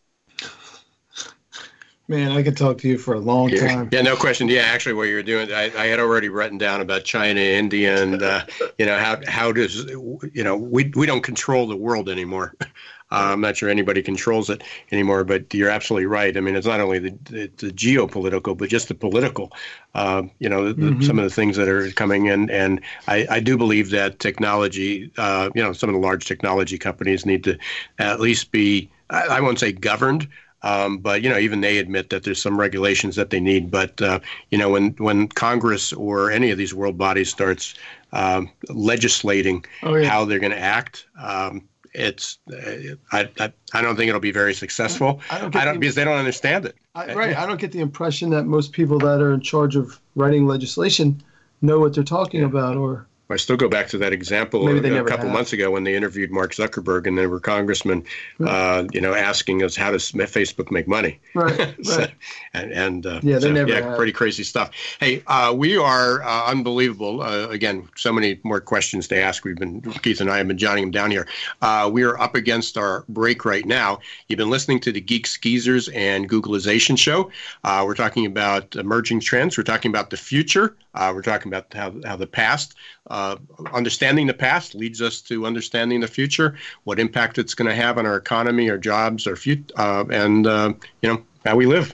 [2.11, 3.67] Man, I could talk to you for a long yeah.
[3.67, 3.89] time.
[3.89, 4.49] Yeah, no question.
[4.49, 8.21] Yeah, actually, what you're doing, I, I had already written down about China, India, and
[8.21, 8.43] uh,
[8.77, 12.53] you know how how does you know we we don't control the world anymore.
[13.13, 16.37] Uh, I'm not sure anybody controls it anymore, but you're absolutely right.
[16.37, 19.51] I mean, it's not only the, the, the geopolitical, but just the political.
[19.93, 21.01] Uh, you know, the, mm-hmm.
[21.01, 25.11] some of the things that are coming in, and I, I do believe that technology.
[25.17, 27.57] Uh, you know, some of the large technology companies need to
[27.99, 28.89] at least be.
[29.09, 30.29] I, I won't say governed,
[30.63, 33.71] um, but you know, even they admit that there's some regulations that they need.
[33.71, 34.19] But uh,
[34.49, 37.73] you know, when when Congress or any of these world bodies starts
[38.13, 40.09] um, legislating oh, yeah.
[40.09, 44.31] how they're going to act, um, it's uh, I, I, I don't think it'll be
[44.31, 45.21] very successful.
[45.29, 46.75] I don't, I don't the, because they don't understand it.
[46.95, 47.37] I, right.
[47.37, 51.21] I don't get the impression that most people that are in charge of writing legislation
[51.61, 55.25] know what they're talking about or I still go back to that example a, couple
[55.25, 55.33] have.
[55.33, 58.03] months ago when they interviewed Mark Zuckerberg and there were congressmen,
[58.45, 61.19] uh, you know, asking us how does Facebook make money?
[61.33, 61.75] Right.
[61.83, 62.05] so,
[62.53, 63.97] and, and uh, yeah, they so, never yeah, have.
[63.97, 64.69] pretty crazy stuff.
[64.99, 67.23] Hey, uh, we are uh, unbelievable.
[67.23, 69.43] Uh, again, so many more questions to ask.
[69.43, 71.27] We've been Keith and I have been jotting them down here.
[71.61, 73.99] Uh, we are up against our break right now.
[74.27, 77.31] You've been listening to the Geeks Geezers and Googleization show.
[77.63, 79.57] we're talking about emerging trends.
[79.57, 80.75] We're talking about the future.
[80.95, 82.75] We're talking about how how the past
[83.09, 83.37] uh,
[83.73, 87.97] understanding the past leads us to understanding the future, what impact it's going to have
[87.97, 91.93] on our economy, our jobs, our future, uh, and uh, you know how we live.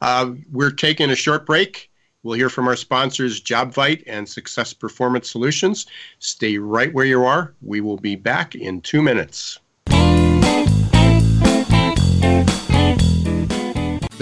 [0.00, 1.90] Uh, we're taking a short break.
[2.22, 5.86] We'll hear from our sponsors, JobVite and Success Performance Solutions.
[6.20, 7.52] Stay right where you are.
[7.60, 9.58] We will be back in two minutes.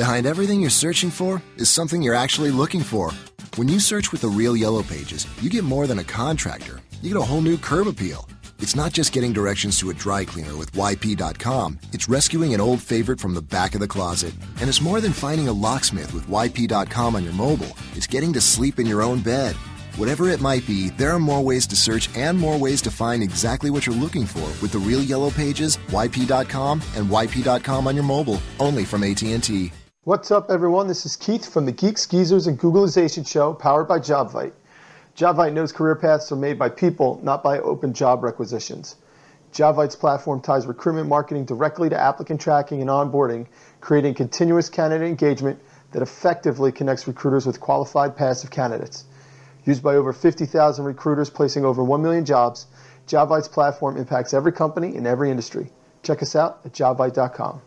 [0.03, 3.13] Behind everything you're searching for is something you're actually looking for.
[3.55, 6.81] When you search with the real Yellow Pages, you get more than a contractor.
[7.01, 8.29] You get a whole new curb appeal.
[8.59, 12.83] It's not just getting directions to a dry cleaner with YP.com, it's rescuing an old
[12.83, 14.35] favorite from the back of the closet.
[14.59, 18.41] And it's more than finding a locksmith with YP.com on your mobile, it's getting to
[18.41, 19.55] sleep in your own bed.
[19.95, 23.23] Whatever it might be, there are more ways to search and more ways to find
[23.23, 28.05] exactly what you're looking for with the real Yellow Pages, YP.com, and YP.com on your
[28.05, 29.71] mobile, only from AT&T.
[30.05, 30.89] What's up, everyone?
[30.89, 34.51] This is Keith from the Geeks, Geezers, and Googlization Show, powered by JobVite.
[35.17, 38.97] JobVite knows career paths are made by people, not by open job requisitions.
[39.53, 43.47] JobVite's platform ties recruitment marketing directly to applicant tracking and onboarding,
[43.81, 45.61] creating continuous candidate engagement
[45.93, 49.05] that effectively connects recruiters with qualified passive candidates.
[49.67, 52.67] Used by over 50,000 recruiters placing over 1 million jobs,
[53.07, 55.71] JobVite's platform impacts every company in every industry.
[56.03, 57.63] Check us out at jobvite.com.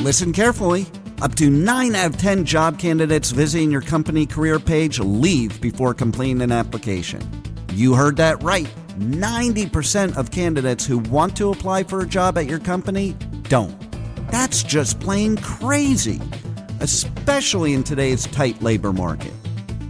[0.00, 0.86] Listen carefully.
[1.20, 5.92] Up to 9 out of 10 job candidates visiting your company career page leave before
[5.92, 7.20] completing an application.
[7.74, 8.66] You heard that right.
[8.98, 13.14] 90% of candidates who want to apply for a job at your company
[13.50, 13.76] don't.
[14.30, 16.18] That's just plain crazy,
[16.80, 19.34] especially in today's tight labor market.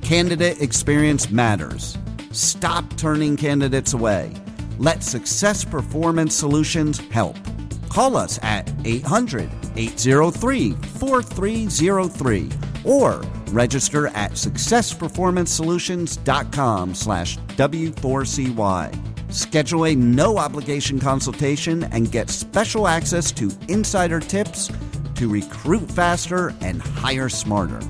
[0.03, 1.97] Candidate experience matters.
[2.33, 4.35] Stop turning candidates away.
[4.79, 7.37] Let Success Performance Solutions help.
[7.91, 12.49] Call us at 800 803 4303
[12.85, 19.33] or register at successperformancesolutions.com slash W4CY.
[19.33, 24.71] Schedule a no obligation consultation and get special access to insider tips
[25.15, 27.81] to recruit faster and hire smarter.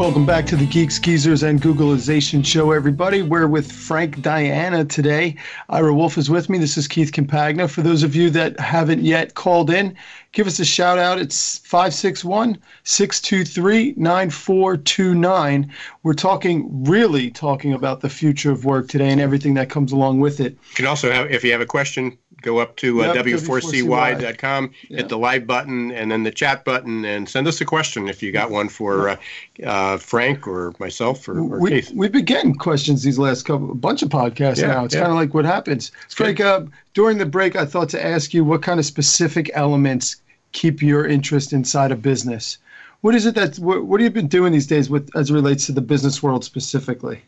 [0.00, 3.20] Welcome back to the Geeks, Geezers, and Googleization show, everybody.
[3.20, 5.36] We're with Frank Diana today.
[5.68, 6.56] Ira Wolfe is with me.
[6.56, 7.68] This is Keith Compagna.
[7.68, 9.94] For those of you that haven't yet called in,
[10.32, 11.18] give us a shout out.
[11.18, 15.70] It's 561 623 9429.
[16.02, 20.20] We're talking, really talking about the future of work today and everything that comes along
[20.20, 20.52] with it.
[20.52, 24.70] You can also have, if you have a question, go up to uh, yep, w4cy.com,
[24.88, 24.98] yep.
[24.98, 28.22] hit the live button and then the chat button, and send us a question if
[28.22, 29.16] you got one for uh,
[29.64, 31.92] uh, Frank or myself or, or we, Keith.
[31.94, 34.84] We've been getting questions these last couple, a bunch of podcasts yeah, now.
[34.84, 35.02] It's yeah.
[35.02, 35.92] kind of like what happens.
[36.08, 36.62] Frank, uh,
[36.94, 40.16] during the break, I thought to ask you what kind of specific elements
[40.52, 42.58] keep your interest inside a business.
[43.02, 45.34] What is it that what, what have you been doing these days with as it
[45.34, 47.22] relates to the business world specifically?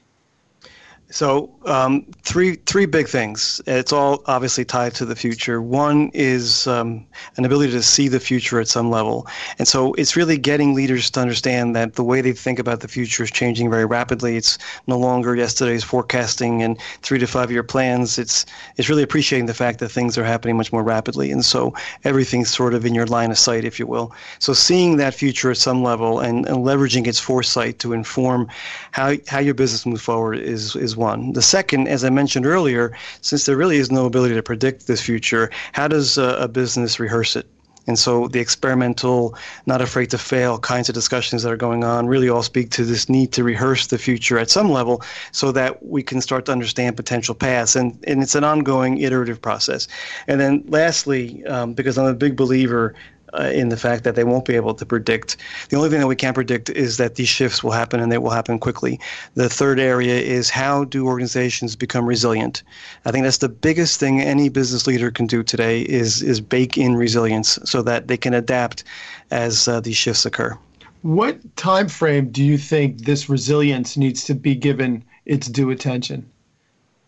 [1.12, 3.60] So um, three three big things.
[3.66, 5.60] It's all obviously tied to the future.
[5.60, 9.26] One is um, an ability to see the future at some level,
[9.58, 12.88] and so it's really getting leaders to understand that the way they think about the
[12.88, 14.38] future is changing very rapidly.
[14.38, 18.18] It's no longer yesterday's forecasting and three to five year plans.
[18.18, 18.46] It's
[18.78, 22.48] it's really appreciating the fact that things are happening much more rapidly, and so everything's
[22.48, 24.14] sort of in your line of sight, if you will.
[24.38, 28.48] So seeing that future at some level and, and leveraging its foresight to inform
[28.92, 31.32] how how your business moves forward is is one.
[31.32, 35.02] The second, as I mentioned earlier, since there really is no ability to predict this
[35.02, 37.46] future, how does a, a business rehearse it?
[37.86, 39.34] And so the experimental,
[39.66, 42.84] not afraid to fail kinds of discussions that are going on really all speak to
[42.84, 46.52] this need to rehearse the future at some level so that we can start to
[46.52, 47.74] understand potential paths.
[47.74, 49.88] And, and it's an ongoing iterative process.
[50.28, 52.94] And then lastly, um, because I'm a big believer
[53.34, 55.36] uh, in the fact that they won't be able to predict.
[55.68, 58.18] The only thing that we can predict is that these shifts will happen and they
[58.18, 59.00] will happen quickly.
[59.34, 62.62] The third area is how do organizations become resilient?
[63.04, 66.76] I think that's the biggest thing any business leader can do today is is bake
[66.76, 68.84] in resilience so that they can adapt
[69.30, 70.56] as uh, these shifts occur.
[71.02, 76.30] What time frame do you think this resilience needs to be given its due attention?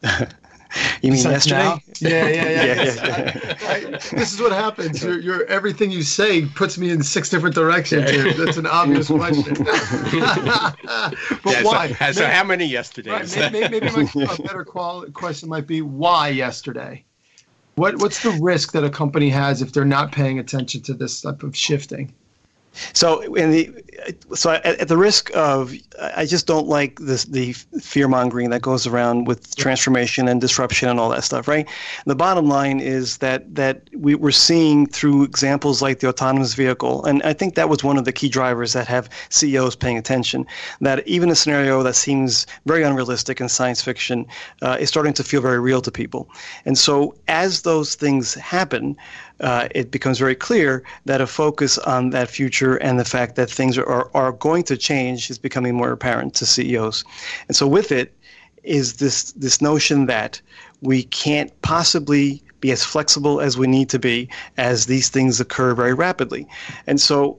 [1.03, 1.59] You mean yesterday?
[1.59, 1.81] Now?
[2.01, 2.65] Yeah, yeah, yeah.
[2.65, 3.57] yeah, yeah.
[3.63, 5.03] I, I, this is what happens.
[5.03, 8.11] You're, you're, everything you say puts me in six different directions.
[8.11, 8.33] Here.
[8.33, 9.55] That's an obvious question.
[9.65, 10.77] but
[11.47, 11.93] yeah, why?
[11.93, 13.37] So, so, how many yesterdays?
[13.37, 17.05] Right, maybe, maybe my, a better quali- question might be why yesterday?
[17.77, 21.21] What What's the risk that a company has if they're not paying attention to this
[21.21, 22.13] type of shifting?
[22.93, 23.85] So, in the
[24.35, 28.63] so at, at, the risk of, I just don't like this the fear mongering that
[28.63, 31.69] goes around with transformation and disruption and all that stuff, right?
[32.07, 37.05] The bottom line is that that we, we're seeing through examples like the autonomous vehicle,
[37.05, 40.47] and I think that was one of the key drivers that have CEOs paying attention.
[40.81, 44.27] That even a scenario that seems very unrealistic in science fiction
[44.63, 46.29] uh, is starting to feel very real to people,
[46.65, 48.97] and so as those things happen
[49.45, 53.51] uh, it becomes very clear that a focus on that future and the fact that
[53.51, 57.05] things are, are going to change is becoming more apparent to CEOs.
[57.47, 58.13] And so, with it,
[58.63, 60.41] is this this notion that
[60.81, 64.27] we can't possibly be as flexible as we need to be
[64.57, 66.49] as these things occur very rapidly.
[66.87, 67.39] And so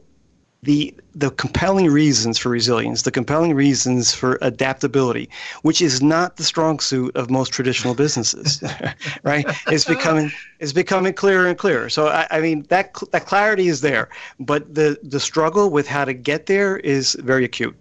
[0.66, 5.30] the the compelling reasons for resilience, the compelling reasons for adaptability,
[5.62, 8.62] which is not the strong suit of most traditional businesses,
[9.24, 9.46] right?
[9.68, 11.90] It's becoming it's becoming clearer and clearer.
[11.90, 16.04] So I, I mean that that clarity is there, but the the struggle with how
[16.04, 17.76] to get there is very acute.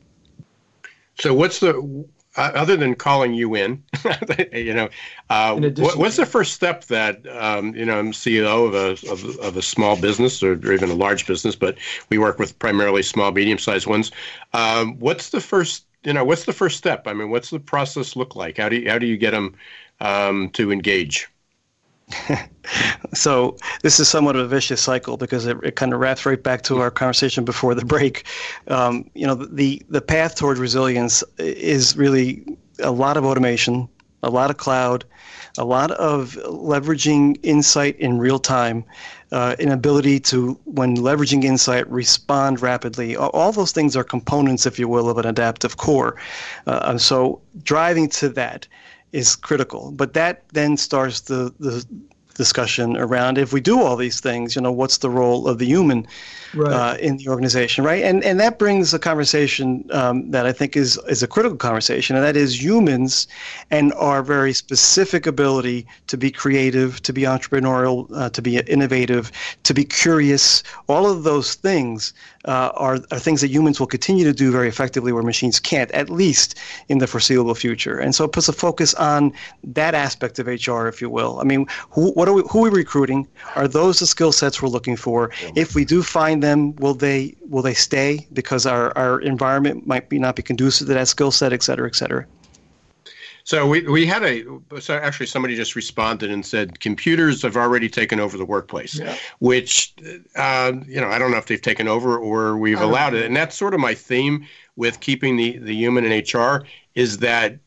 [1.18, 3.82] So what's the uh, other than calling you in,
[4.52, 4.88] you know,
[5.30, 9.38] uh, what, what's the first step that um, you know I'm CEO of a of,
[9.38, 11.78] of, a small business or, even a large business, but
[12.10, 14.10] we work with primarily small, medium-sized ones.
[14.52, 17.06] Um, what's the first you know what's the first step?
[17.06, 18.58] I mean, what's the process look like?
[18.58, 19.54] How do you, how do you get them
[20.00, 21.28] um, to engage?
[23.14, 26.42] so this is somewhat of a vicious cycle because it, it kind of wraps right
[26.42, 28.24] back to our conversation before the break.
[28.68, 32.44] Um, you know, the the path toward resilience is really
[32.80, 33.88] a lot of automation,
[34.22, 35.04] a lot of cloud,
[35.58, 38.84] a lot of leveraging insight in real time,
[39.32, 43.16] uh, an ability to, when leveraging insight, respond rapidly.
[43.16, 46.16] All those things are components, if you will, of an adaptive core.
[46.66, 48.66] Uh, so driving to that
[49.14, 49.92] is critical.
[49.92, 51.86] But that then starts the, the
[52.34, 55.66] discussion around if we do all these things, you know, what's the role of the
[55.66, 56.06] human
[56.54, 56.72] right.
[56.72, 58.02] uh, in the organization, right?
[58.02, 62.16] And and that brings a conversation um, that I think is is a critical conversation,
[62.16, 63.26] and that is humans
[63.70, 69.30] and our very specific ability to be creative, to be entrepreneurial, uh, to be innovative,
[69.64, 70.62] to be curious.
[70.88, 72.12] All of those things
[72.46, 75.90] uh, are, are things that humans will continue to do very effectively where machines can't,
[75.92, 77.98] at least in the foreseeable future.
[77.98, 81.40] And so it puts a focus on that aspect of HR, if you will.
[81.40, 83.28] I mean, who, what are we, who are we recruiting?
[83.54, 85.30] Are those the skill sets we're looking for?
[85.54, 90.08] If we do find them, will they will they stay because our, our environment might
[90.08, 92.24] be not be conducive to that skill set, et cetera, et cetera?
[93.42, 94.42] So we, we had a
[94.80, 99.14] so actually somebody just responded and said computers have already taken over the workplace, yeah.
[99.40, 99.92] which
[100.34, 103.36] uh, you know I don't know if they've taken over or we've allowed it, and
[103.36, 107.58] that's sort of my theme with keeping the the human in HR is that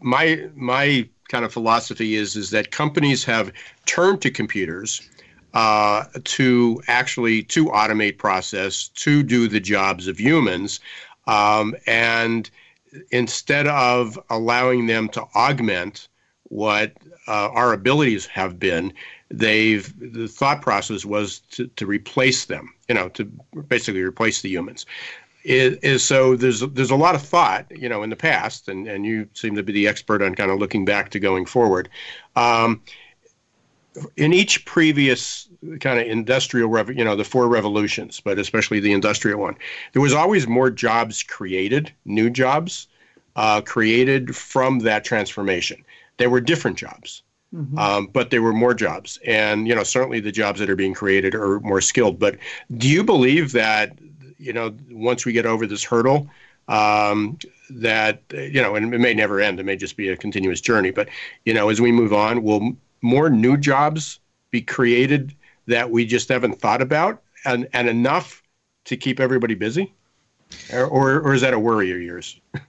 [0.00, 3.52] my my kind of philosophy is is that companies have
[3.86, 5.08] turned to computers
[5.54, 10.80] uh, to actually to automate process to do the jobs of humans
[11.26, 12.50] um, and
[13.10, 16.08] instead of allowing them to augment
[16.44, 16.92] what
[17.26, 18.92] uh, our abilities have been,
[19.30, 23.24] they've the thought process was to, to replace them, you know, to
[23.68, 24.86] basically replace the humans.
[25.44, 28.88] Is, is so there's there's a lot of thought, you know, in the past, and
[28.88, 31.88] and you seem to be the expert on kind of looking back to going forward.
[32.34, 32.82] Um,
[34.16, 35.48] in each previous
[35.80, 39.54] kind of industrial, rev- you know, the four revolutions, but especially the industrial one,
[39.92, 42.88] there was always more jobs created, new jobs
[43.36, 45.84] uh, created from that transformation.
[46.16, 47.22] There were different jobs.
[47.54, 47.78] Mm-hmm.
[47.78, 50.94] Um, but there were more jobs, and you know certainly the jobs that are being
[50.94, 52.18] created are more skilled.
[52.18, 52.36] But
[52.78, 53.96] do you believe that
[54.38, 56.28] you know once we get over this hurdle,
[56.68, 57.38] um,
[57.70, 59.60] that you know, and it may never end.
[59.60, 60.90] It may just be a continuous journey.
[60.90, 61.08] But
[61.44, 64.20] you know, as we move on, will more new jobs
[64.50, 65.34] be created
[65.66, 68.42] that we just haven't thought about, and and enough
[68.84, 69.92] to keep everybody busy,
[70.72, 72.40] or or, is that a worry of yours?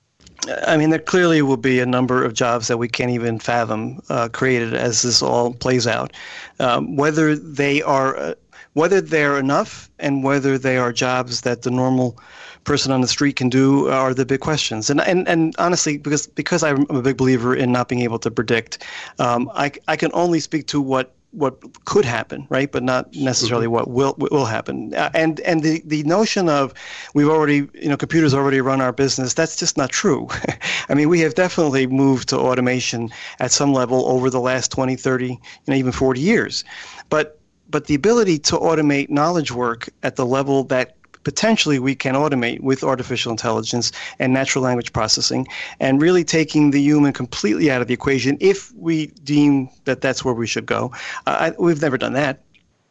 [0.67, 3.99] I mean, there clearly will be a number of jobs that we can't even fathom
[4.09, 6.13] uh, created as this all plays out.
[6.59, 8.35] Um, whether they are, uh,
[8.75, 12.19] whether they're enough, and whether they are jobs that the normal
[12.65, 14.89] person on the street can do are the big questions.
[14.89, 18.29] And and, and honestly, because because I'm a big believer in not being able to
[18.29, 18.83] predict,
[19.17, 22.69] um, I I can only speak to what what could happen, right?
[22.69, 24.93] But not necessarily what will will happen.
[24.93, 26.73] Uh, and and the the notion of
[27.13, 30.27] we've already you know computers already run our business that's just not true.
[30.89, 33.09] I mean, we have definitely moved to automation
[33.39, 36.63] at some level over the last 20, 30, you know, even 40 years.
[37.09, 42.13] But but the ability to automate knowledge work at the level that potentially we can
[42.13, 45.45] automate with artificial intelligence and natural language processing
[45.79, 50.23] and really taking the human completely out of the equation if we deem that that's
[50.23, 50.91] where we should go.
[51.25, 52.41] Uh, we've never done that.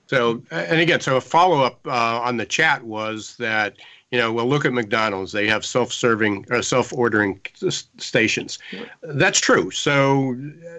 [0.06, 3.76] So, and again, so a follow up uh, on the chat was that
[4.10, 5.32] you know, well, look at McDonald's.
[5.32, 7.40] They have self-serving, uh, self-ordering
[7.98, 8.60] stations.
[9.02, 9.72] That's true.
[9.72, 10.36] So,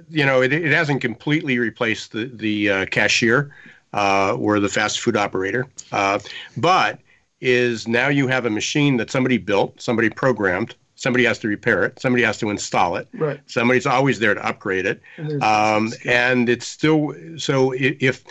[0.09, 3.53] you know, it, it hasn't completely replaced the the uh, cashier
[3.95, 6.19] uh, or the fast food operator, uh,
[6.57, 6.99] but
[7.41, 11.83] is now you have a machine that somebody built, somebody programmed, somebody has to repair
[11.83, 13.39] it, somebody has to install it, right.
[13.47, 18.23] somebody's always there to upgrade it, and, um, and it's still so if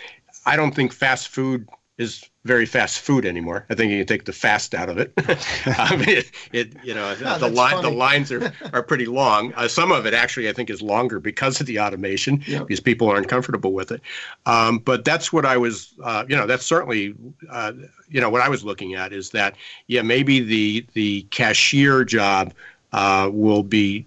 [0.46, 3.64] I don't think fast food is very fast food anymore.
[3.70, 5.12] I think you can take the fast out of it.
[5.66, 9.52] I mean, it, it, you know oh, the line the lines are, are pretty long.
[9.54, 12.66] Uh, some of it actually I think is longer because of the automation yep.
[12.66, 14.02] because people aren't comfortable with it.
[14.46, 17.14] Um, but that's what I was uh, you know that's certainly
[17.50, 17.72] uh,
[18.08, 22.52] you know what I was looking at is that yeah maybe the the cashier job
[22.92, 24.04] uh, will be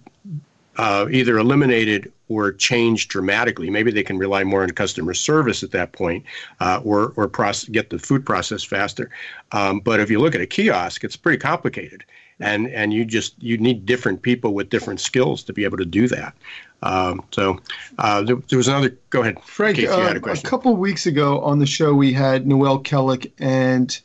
[0.76, 3.70] uh, either eliminated or change dramatically.
[3.70, 6.24] Maybe they can rely more on customer service at that point,
[6.60, 9.10] uh, or or process, get the food process faster.
[9.52, 12.04] Um, but if you look at a kiosk, it's pretty complicated,
[12.40, 15.84] and and you just you need different people with different skills to be able to
[15.84, 16.34] do that.
[16.82, 17.58] Um, so
[17.98, 18.96] uh, there, there, was another.
[19.10, 19.78] Go ahead, Frank.
[19.78, 23.98] Uh, a, a, couple of weeks ago on the show, we had Noel Kellick and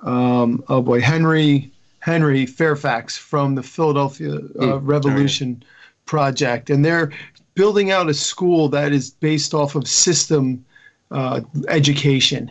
[0.00, 1.70] um, oh boy, Henry
[2.00, 5.54] Henry Fairfax from the Philadelphia uh, mm, Revolution.
[5.54, 5.68] Right.
[6.06, 7.10] Project, and they're
[7.54, 10.64] building out a school that is based off of system
[11.10, 12.50] uh, education.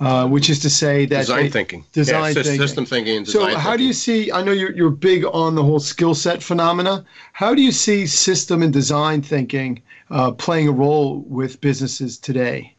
[0.00, 2.60] Uh, which is to say that design they, thinking, design yeah, thinking.
[2.60, 3.50] system thinking, and design.
[3.50, 3.78] So, how thinking.
[3.78, 4.30] do you see?
[4.30, 7.04] I know you're you're big on the whole skill set phenomena.
[7.32, 12.76] How do you see system and design thinking uh, playing a role with businesses today?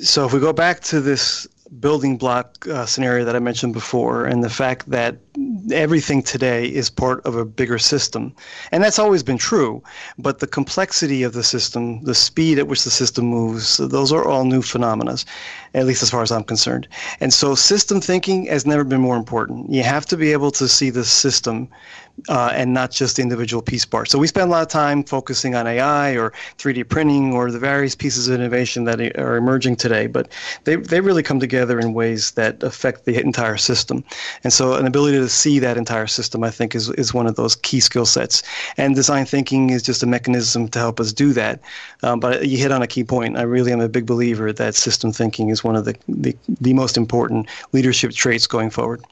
[0.00, 1.46] So, if we go back to this
[1.78, 5.18] building block uh, scenario that I mentioned before, and the fact that
[5.72, 8.34] everything today is part of a bigger system.
[8.70, 9.82] And that's always been true,
[10.18, 14.24] but the complexity of the system, the speed at which the system moves, those are
[14.24, 15.16] all new phenomena,
[15.74, 16.86] at least as far as I'm concerned.
[17.20, 19.70] And so system thinking has never been more important.
[19.70, 21.68] You have to be able to see the system
[22.28, 24.10] uh, and not just the individual piece parts.
[24.10, 27.58] So we spend a lot of time focusing on AI or 3D printing or the
[27.58, 30.28] various pieces of innovation that are emerging today, but
[30.64, 34.04] they, they really come together in ways that affect the entire system.
[34.44, 37.36] And so an ability to see that entire system, I think, is, is one of
[37.36, 38.42] those key skill sets.
[38.76, 41.60] And design thinking is just a mechanism to help us do that.
[42.02, 43.36] Um, but you hit on a key point.
[43.36, 46.74] I really am a big believer that system thinking is one of the, the, the
[46.74, 49.04] most important leadership traits going forward.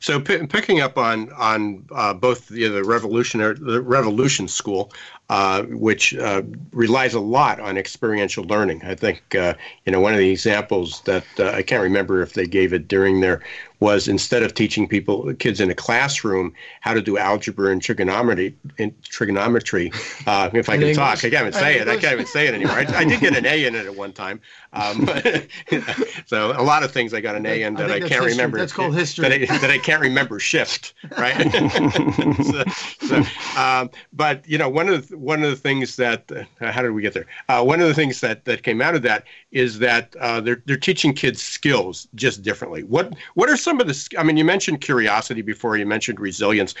[0.00, 4.92] So p- picking up on on uh, both the, the revolutionary the revolution school,
[5.32, 8.82] uh, which uh, relies a lot on experiential learning.
[8.84, 9.54] I think uh,
[9.86, 12.86] you know one of the examples that uh, I can't remember if they gave it
[12.86, 13.40] during their
[13.82, 18.54] was instead of teaching people kids in a classroom how to do algebra and trigonometry
[18.78, 19.90] in trigonometry
[20.26, 20.96] uh, if i can English.
[20.96, 23.18] talk i can't even say it i can't even say it anymore I, I, did
[23.18, 24.40] get an a in it at one time
[24.72, 25.06] um,
[26.26, 28.30] so a lot of things i got an a in that i, I can't history.
[28.30, 31.34] remember that's called history that I, that I can't remember shift right
[32.44, 32.64] so,
[33.00, 36.82] so um, but you know one of the, one of the things that uh, how
[36.82, 37.26] did we get there?
[37.48, 40.62] Uh, one of the things that that came out of that is that uh, they're
[40.66, 42.82] they're teaching kids skills just differently.
[42.82, 44.16] What what are some of the?
[44.18, 45.76] I mean, you mentioned curiosity before.
[45.76, 46.74] You mentioned resilience.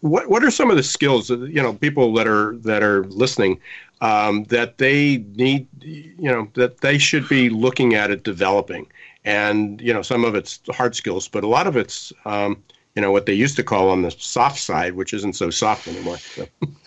[0.00, 3.04] What what are some of the skills that you know people that are that are
[3.04, 3.60] listening
[4.02, 8.86] um, that they need you know that they should be looking at it developing?
[9.24, 12.62] And you know, some of it's hard skills, but a lot of it's um,
[12.94, 15.88] you know what they used to call on the soft side, which isn't so soft
[15.88, 16.18] anymore.
[16.18, 16.46] So.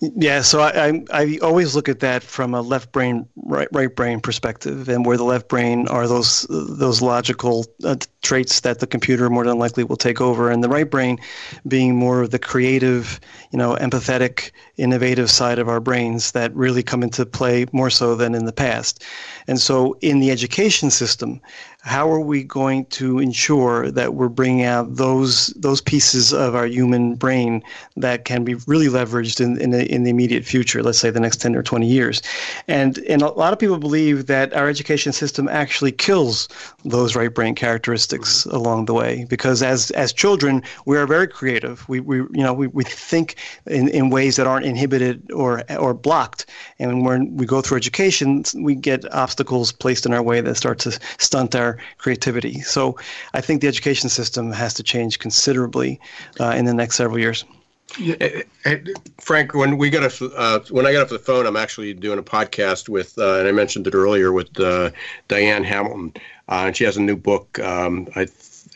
[0.00, 3.94] Yeah, so I, I, I always look at that from a left brain right right
[3.94, 8.86] brain perspective, and where the left brain are those those logical uh, traits that the
[8.86, 11.18] computer more than likely will take over, and the right brain
[11.66, 13.20] being more of the creative,
[13.52, 18.14] you know, empathetic, innovative side of our brains that really come into play more so
[18.14, 19.04] than in the past.
[19.46, 21.40] And so, in the education system,
[21.82, 26.66] how are we going to ensure that we're bringing out those those pieces of our
[26.66, 27.62] human brain
[27.96, 31.20] that can be really leveraged in in the, in the immediate future, let's say the
[31.20, 32.20] next 10 or 20 years?
[32.66, 36.48] And and a lot of people believe that our education system actually kills
[36.84, 38.56] those right brain characteristics mm-hmm.
[38.56, 41.88] along the way because as as children we are very creative.
[41.88, 43.36] We, we you know we, we think
[43.66, 46.46] in, in ways that aren't inhibited or or blocked.
[46.78, 50.78] And when we go through education, we get obstacles placed in our way that start
[50.80, 52.60] to stunt our creativity.
[52.60, 52.98] So
[53.34, 56.00] I think the education system has to change considerably
[56.40, 57.44] uh, in the next several years.
[57.96, 58.78] Yeah, eh, eh,
[59.18, 62.18] Frank, when we got off, uh, when I got off the phone, I'm actually doing
[62.18, 64.90] a podcast with, uh, and I mentioned it earlier with uh,
[65.28, 66.12] Diane Hamilton,
[66.48, 67.58] uh, and she has a new book.
[67.58, 68.26] Um, I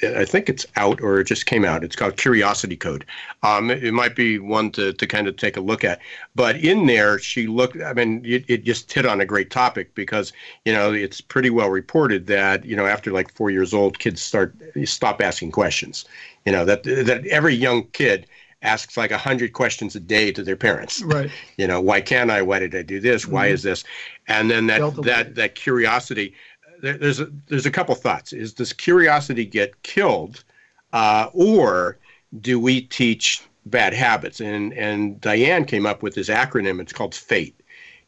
[0.03, 1.85] I think it's out or it just came out.
[1.85, 3.05] It's called Curiosity Code.
[3.43, 6.01] Um, it, it, might be one to, to kind of take a look at.
[6.35, 9.95] But in there, she looked, I mean, it, it just hit on a great topic
[9.95, 10.33] because,
[10.64, 14.20] you know, it's pretty well reported that, you know, after like four years old, kids
[14.20, 14.55] start,
[14.85, 16.05] stop asking questions.
[16.45, 18.27] You know, that, that every young kid
[18.62, 21.03] asks like a hundred questions a day to their parents.
[21.03, 21.31] Right.
[21.59, 22.43] You know, why can't I?
[22.43, 23.29] Why did I do this?
[23.29, 23.55] Why mm-hmm.
[23.55, 23.85] is this?
[24.27, 26.35] And then that, that, that curiosity,
[26.83, 28.33] there's a, there's a couple thoughts.
[28.33, 30.45] Is does curiosity get killed,
[30.93, 31.99] uh, or
[32.41, 34.41] do we teach bad habits?
[34.41, 36.80] And and Diane came up with this acronym.
[36.80, 37.59] It's called FATE.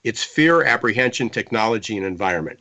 [0.03, 2.61] It's fear, apprehension, technology, and environment.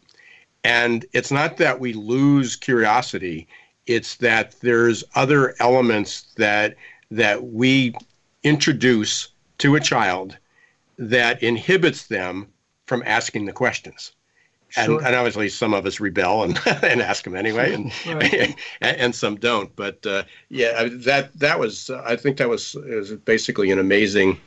[0.63, 3.47] And it's not that we lose curiosity.
[3.85, 6.75] It's that there's other elements that
[7.11, 7.95] that we
[8.43, 10.37] introduce to a child
[10.97, 12.47] that inhibits them
[12.85, 14.13] from asking the questions.
[14.73, 14.97] Sure.
[14.97, 18.55] And, and, obviously, some of us rebel and, and ask them anyway, and right.
[18.81, 19.73] and, some don't.
[19.75, 24.39] But uh, yeah, that that was I think that was, was basically an amazing,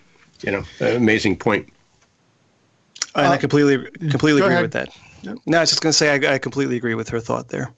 [0.42, 1.68] you know, amazing point.
[3.14, 4.62] And uh, I completely completely agree ahead.
[4.62, 4.88] with that.
[5.46, 7.72] No, I was just going to say I, I completely agree with her thought there.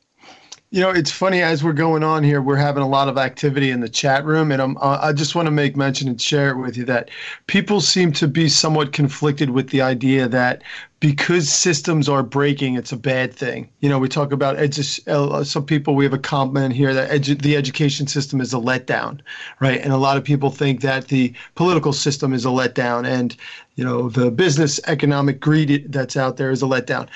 [0.70, 3.70] You know, it's funny as we're going on here, we're having a lot of activity
[3.70, 6.58] in the chat room, and uh, I just want to make mention and share it
[6.58, 7.08] with you that
[7.46, 10.62] people seem to be somewhat conflicted with the idea that
[11.00, 13.70] because systems are breaking, it's a bad thing.
[13.80, 15.94] You know, we talk about edu- uh, some people.
[15.94, 19.20] We have a comment here that edu- the education system is a letdown,
[19.60, 19.80] right?
[19.80, 23.34] And a lot of people think that the political system is a letdown, and
[23.76, 27.08] you know, the business economic greed that's out there is a letdown.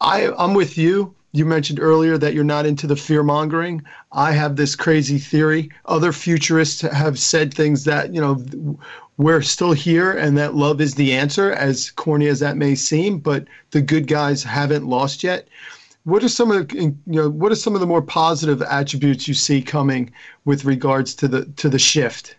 [0.00, 3.82] I, I'm with you you mentioned earlier that you're not into the fear mongering.
[4.12, 5.70] I have this crazy theory.
[5.86, 8.78] Other futurists have said things that, you know,
[9.16, 13.18] we're still here and that love is the answer, as corny as that may seem,
[13.18, 15.46] but the good guys haven't lost yet.
[16.04, 19.28] What are some of the, you know what are some of the more positive attributes
[19.28, 20.10] you see coming
[20.46, 22.36] with regards to the to the shift?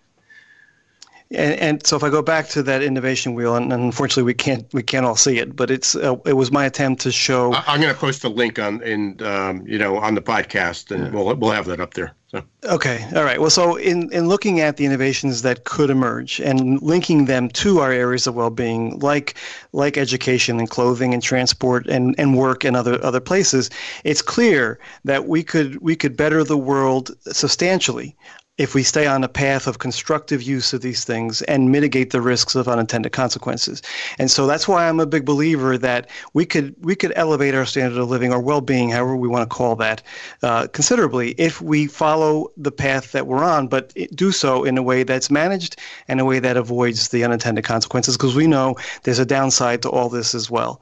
[1.33, 4.71] And, and, so if I go back to that innovation wheel, and, unfortunately we can't
[4.73, 7.53] we can't all see it, but it's uh, it was my attempt to show.
[7.53, 11.05] I'm going to post a link on in um, you know on the podcast, and
[11.05, 11.11] yeah.
[11.11, 12.13] we'll we'll have that up there.
[12.31, 12.41] So.
[12.63, 13.41] Okay, all right.
[13.41, 17.79] Well, so in in looking at the innovations that could emerge and linking them to
[17.79, 19.35] our areas of well-being, like
[19.73, 23.69] like education and clothing and transport and, and work and other other places,
[24.03, 28.15] it's clear that we could we could better the world substantially
[28.57, 32.21] if we stay on a path of constructive use of these things and mitigate the
[32.21, 33.81] risks of unintended consequences.
[34.19, 37.65] And so that's why I'm a big believer that we could we could elevate our
[37.65, 40.03] standard of living or well-being, however we want to call that,
[40.43, 44.83] uh, considerably if we follow the path that we're on, but do so in a
[44.83, 45.77] way that's managed
[46.07, 49.89] and a way that avoids the unintended consequences, because we know there's a downside to
[49.89, 50.81] all this as well.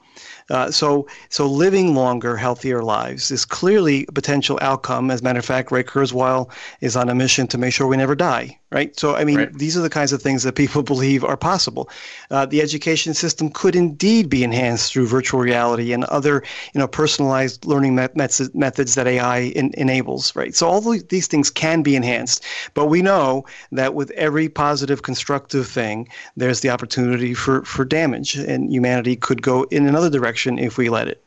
[0.49, 5.11] Uh, so, so living longer, healthier lives is clearly a potential outcome.
[5.11, 7.97] As a matter of fact, Ray Kurzweil is on a mission to make sure we
[7.97, 8.58] never die.
[8.71, 8.97] Right?
[8.99, 9.53] So, I mean, Right.
[9.53, 11.89] these are the kinds of things that people believe are possible.
[12.29, 16.43] Uh, the education system could indeed be enhanced through virtual reality and other,
[16.73, 20.55] you know, personalized learning met- methods methods that AI en- enables, right?
[20.55, 22.43] So, all these things can be enhanced,
[22.73, 26.07] but we know that with every positive, constructive thing,
[26.37, 30.89] there's the opportunity for for damage, and humanity could go in another direction if we
[30.89, 31.23] let it.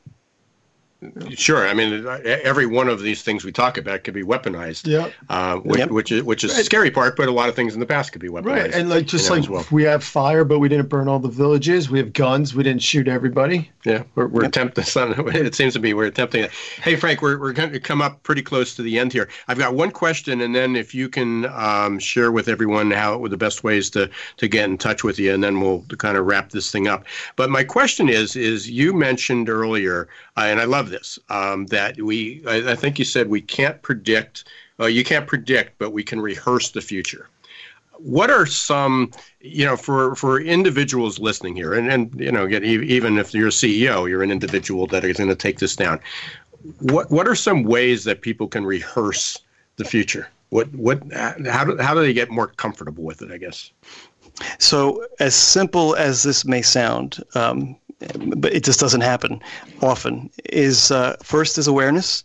[1.34, 1.66] Sure.
[1.66, 4.86] I mean, every one of these things we talk about could be weaponized.
[4.86, 5.10] Yeah.
[5.28, 5.90] Uh, which, Yep.
[5.90, 8.12] which is which is the scary part, but a lot of things in the past
[8.12, 8.44] could be weaponized.
[8.44, 9.66] Right, and like just you know, like well.
[9.70, 11.90] we have fire, but we didn't burn all the villages.
[11.90, 13.70] We have guns, we didn't shoot everybody.
[13.84, 14.84] Yeah, we're, we're attempting.
[15.42, 16.48] It seems to be we're attempting.
[16.82, 19.28] Hey, Frank, we're we're going to come up pretty close to the end here.
[19.48, 23.36] I've got one question, and then if you can um, share with everyone how the
[23.36, 26.50] best ways to to get in touch with you, and then we'll kind of wrap
[26.50, 27.04] this thing up.
[27.36, 32.00] But my question is, is you mentioned earlier, uh, and I love this, um, that
[32.00, 34.44] we, I, I think you said we can't predict.
[34.78, 37.28] Uh, you can't predict, but we can rehearse the future.
[37.98, 42.84] What are some you know for for individuals listening here and and you know e-
[42.96, 46.00] even if you're a ceo you're an individual that is going to take this down.
[46.80, 49.38] What what are some ways that people can rehearse
[49.76, 50.28] the future?
[50.48, 53.70] What what how do, how do they get more comfortable with it i guess?
[54.58, 57.76] So, as simple as this may sound, um,
[58.36, 59.40] but it just doesn't happen
[59.80, 62.24] often, is uh, first is awareness.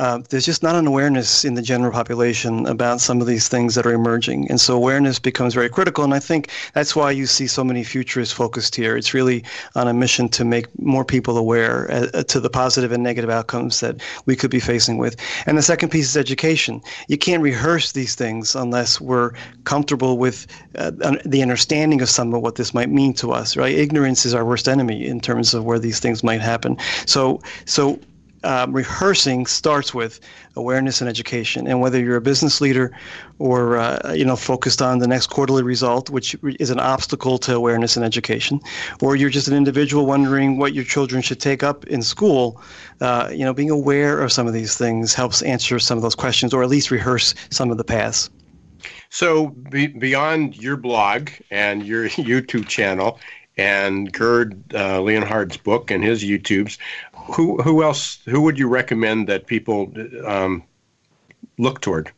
[0.00, 3.74] Uh, there's just not an awareness in the general population about some of these things
[3.74, 4.50] that are emerging.
[4.50, 6.04] And so awareness becomes very critical.
[6.04, 8.96] And I think that's why you see so many futurists focused here.
[8.96, 9.44] It's really
[9.74, 13.80] on a mission to make more people aware uh, to the positive and negative outcomes
[13.80, 15.16] that we could be facing with.
[15.44, 16.80] And the second piece is education.
[17.08, 19.32] You can't rehearse these things unless we're
[19.64, 20.46] comfortable with
[20.78, 20.92] uh,
[21.26, 23.74] the understanding of some of what this might mean to us, right?
[23.74, 26.78] Ignorance is our worst enemy in terms of where these things might happen.
[27.04, 28.00] So, so
[28.44, 30.20] um, rehearsing starts with
[30.56, 31.66] awareness and education.
[31.66, 32.96] And whether you're a business leader
[33.38, 37.54] or uh, you know focused on the next quarterly result, which is an obstacle to
[37.54, 38.60] awareness and education,
[39.00, 42.60] or you're just an individual wondering what your children should take up in school,
[43.00, 46.14] uh, you know, being aware of some of these things helps answer some of those
[46.14, 48.30] questions, or at least rehearse some of the paths.
[49.10, 53.18] so be, beyond your blog and your youtube channel
[53.60, 56.78] and Gerd uh, Leonhard's book and his YouTubes.
[57.32, 58.18] Who who else?
[58.26, 59.92] Who would you recommend that people
[60.26, 60.62] um,
[61.58, 62.12] look toward?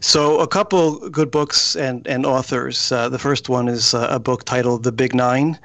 [0.00, 2.90] So, a couple good books and, and authors.
[2.90, 5.58] Uh, the first one is uh, a book titled The Big Nine.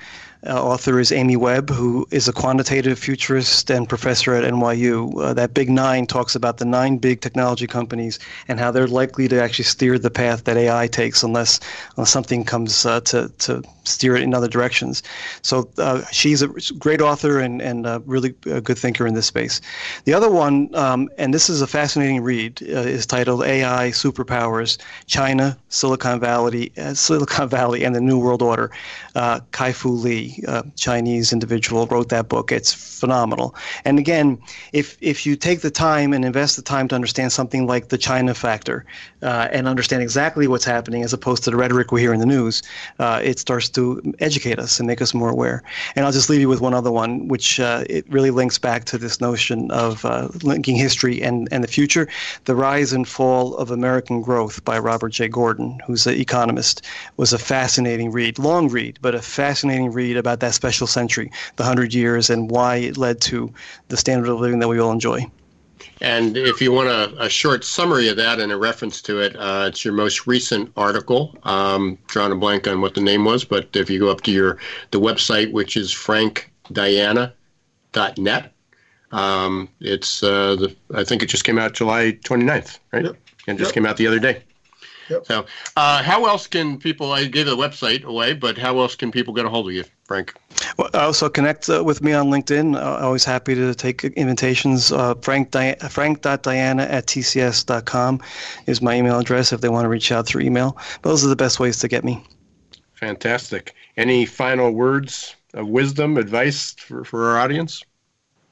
[0.46, 5.20] Uh, author is Amy Webb, who is a quantitative futurist and professor at NYU.
[5.20, 9.28] Uh, that Big Nine talks about the nine big technology companies and how they're likely
[9.28, 11.60] to actually steer the path that AI takes unless,
[12.04, 15.02] something comes uh, to, to steer it in other directions.
[15.42, 19.26] So uh, she's a great author and, and a really a good thinker in this
[19.26, 19.60] space.
[20.06, 24.78] The other one, um, and this is a fascinating read, uh, is titled AI Superpowers
[25.08, 28.72] China, Silicon Valley, uh, Silicon Valley, and the New World Order.
[29.16, 30.27] Uh, Kai Fu Lee,
[30.76, 32.52] Chinese individual, wrote that book.
[32.52, 33.56] It's phenomenal.
[33.86, 34.38] And again,
[34.74, 37.98] if, if you take the time and invest the time to understand something like the
[37.98, 38.86] China factor
[39.22, 42.26] uh, and understand exactly what's happening as opposed to the rhetoric we hear in the
[42.26, 42.64] news,
[43.00, 45.64] uh, it starts to educate us and make us more aware.
[45.96, 48.86] And I'll just leave you with one other one, which uh, it really links back
[48.86, 52.08] to this notion of uh, linking history and, and the future.
[52.46, 55.28] The Rise and Fall of American Growth by Robert J.
[55.28, 56.86] Gordon, who's an economist,
[57.18, 61.64] was a fascinating read, long read, but a fascinating read about that special century, the
[61.64, 63.54] 100 years, and why it led to
[63.90, 65.26] the standard of living that we all enjoy.
[66.02, 69.36] And if you want a, a short summary of that and a reference to it,
[69.36, 71.36] uh, it's your most recent article.
[71.44, 74.32] Um, drawing a blank on what the name was, but if you go up to
[74.32, 74.60] your
[74.92, 77.34] the website, which is frankdiana.net,
[79.12, 83.06] um, it's uh, the I think it just came out July 29th, right?
[83.06, 83.18] Yep.
[83.48, 83.74] And just Yep.
[83.74, 84.44] came out the other day.
[85.10, 85.26] Yep.
[85.26, 85.46] So,
[85.76, 87.12] uh, how else can people?
[87.12, 89.84] I gave the website away, but how else can people get a hold of you,
[90.06, 90.34] Frank?
[90.78, 92.76] Well, also connect uh, with me on LinkedIn.
[92.76, 94.92] Uh, always happy to take invitations.
[94.92, 98.22] Uh, Frank Di- frank.diana at tcs.com
[98.66, 100.78] is my email address if they want to reach out through email.
[101.04, 102.24] Those are the best ways to get me.
[102.94, 103.76] Fantastic.
[103.96, 107.84] Any final words of wisdom, advice for, for our audience?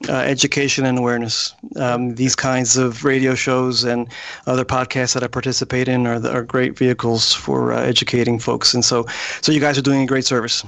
[0.10, 1.54] Uh, education and awareness.
[1.78, 4.08] Um, these kinds of radio shows and
[4.46, 8.74] other podcasts that I participate in are, are great vehicles for uh, educating folks.
[8.74, 9.06] And so,
[9.42, 10.64] so you guys are doing a great service.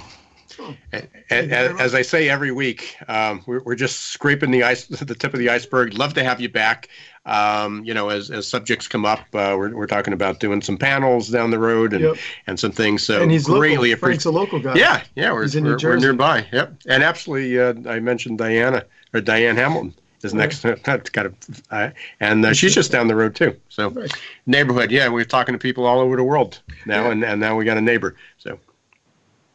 [0.93, 5.13] A- a- As I say every week, um, we're, we're just scraping the ice, the
[5.15, 5.93] tip of the iceberg.
[5.97, 6.89] Love to have you back.
[7.25, 10.77] Um, you know, as, as subjects come up, uh, we're, we're talking about doing some
[10.77, 12.15] panels down the road and, Yep.
[12.47, 13.03] and some things.
[13.03, 13.99] So and he's greatly local.
[13.99, 14.25] Frank's appreciate.
[14.25, 14.75] a local guy.
[14.79, 16.05] Yeah, yeah, we're, He's in New we're, we're Jersey.
[16.05, 16.47] nearby.
[16.53, 18.85] Yep, and absolutely, uh, I mentioned Diana
[19.17, 19.93] or Diane Hamilton.
[20.23, 20.61] is next.
[20.85, 21.35] That's kind of,
[21.71, 21.89] uh,
[22.19, 23.55] and uh, she's just down the road too.
[23.69, 23.93] So,
[24.45, 24.91] neighborhood.
[24.91, 27.11] Yeah, we're talking to people all over the world now, Yeah.
[27.11, 28.15] and, and now we got a neighbor.
[28.37, 28.59] So,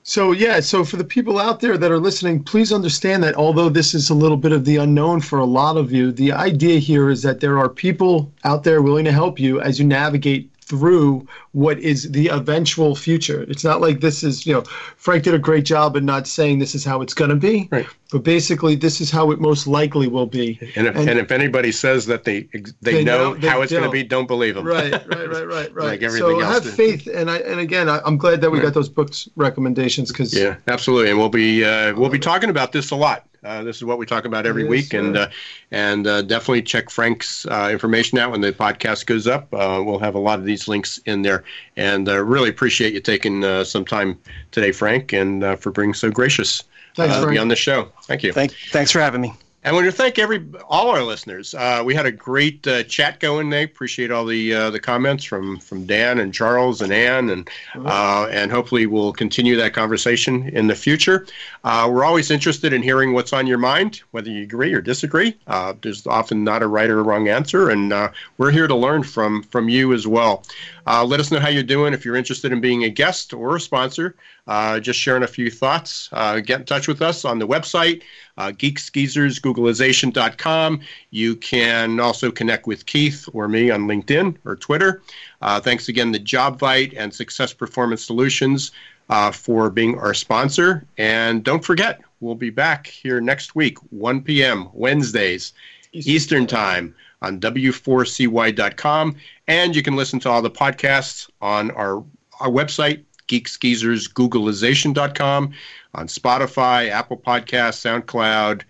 [0.04, 3.68] So yeah, so for the people out there that are listening, please understand that although
[3.68, 6.78] this is a little bit of the unknown for a lot of you, the idea
[6.80, 10.50] here is that there are people out there willing to help you as you navigate
[10.64, 13.42] through what is the eventual future.
[13.48, 14.62] It's not like this is, you know,
[14.96, 17.68] Frank did a great job in not saying this is how it's going to be,
[17.72, 17.86] Right.
[18.12, 20.58] but basically this is how it most likely will be.
[20.76, 22.42] and if, and, And- if anybody says that they
[22.80, 24.64] they, They know, know, they how it's going to be, don't believe them.
[24.66, 25.74] right, right, right, right, right.
[25.74, 28.60] Like everything so else have faith, and I and again, I, I'm glad that we
[28.60, 32.72] got those books recommendations because Yeah, absolutely, and we'll be uh, we'll be talking about
[32.72, 33.26] this a lot.
[33.44, 35.28] Uh, this is what we talk about every Yes, week, and uh,
[35.72, 39.52] and uh, definitely check Frank's uh, information out when the podcast goes up.
[39.52, 41.42] Uh, we'll have a lot of these links in there,
[41.76, 44.18] and uh, really appreciate you taking uh, some time
[44.52, 46.62] today, Frank, and uh, for being so gracious
[46.94, 47.90] Thanks, uh, to be on the show.
[48.04, 48.32] Thank you.
[48.32, 49.34] Thank, thanks for having me.
[49.64, 51.54] I want to thank every all our listeners.
[51.54, 53.48] Uh, we had a great uh, chat going.
[53.48, 57.48] They appreciate all the uh, the comments from from Dan and Charles and Ann, and
[57.76, 61.28] uh, and hopefully we'll continue that conversation in the future.
[61.62, 65.36] Uh, we're always interested in hearing what's on your mind, whether you agree or disagree.
[65.46, 68.08] Uh, there's often not a right or wrong answer, and uh,
[68.38, 70.42] we're here to learn from from you as well.
[70.86, 71.92] Uh, let us know how you're doing.
[71.94, 74.16] If you're interested in being a guest or a sponsor,
[74.46, 78.02] uh, just sharing a few thoughts, uh, get in touch with us on the website,
[78.36, 80.80] uh, geeksgeezers.googlization.com.
[81.10, 85.02] You can also connect with Keith or me on LinkedIn or Twitter.
[85.40, 88.72] Uh, thanks again to JobVite and Success Performance Solutions
[89.08, 90.84] uh, for being our sponsor.
[90.98, 94.68] And don't forget, we'll be back here next week, 1 p.m.
[94.72, 95.52] Wednesdays,
[95.92, 99.16] Eastern Time on W4CY.com.
[99.48, 102.04] And you can listen to all the podcasts on our,
[102.40, 105.52] our website, geeksgeezers.googlization.com,
[105.94, 108.64] on Spotify, Apple Podcasts, SoundCloud,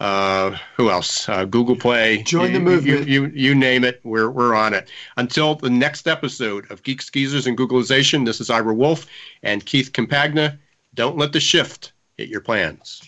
[0.00, 1.28] uh, who else?
[1.28, 2.22] Uh, Google Play.
[2.22, 3.08] Join the movement.
[3.08, 4.90] You, you, you name it, we're, we're on it.
[5.16, 9.06] Until the next episode of Geeks Geezers and Googlization, this is Ira Wolfe
[9.42, 10.56] and Keith Compagna.
[10.94, 13.02] Don't let the shift hit your plans.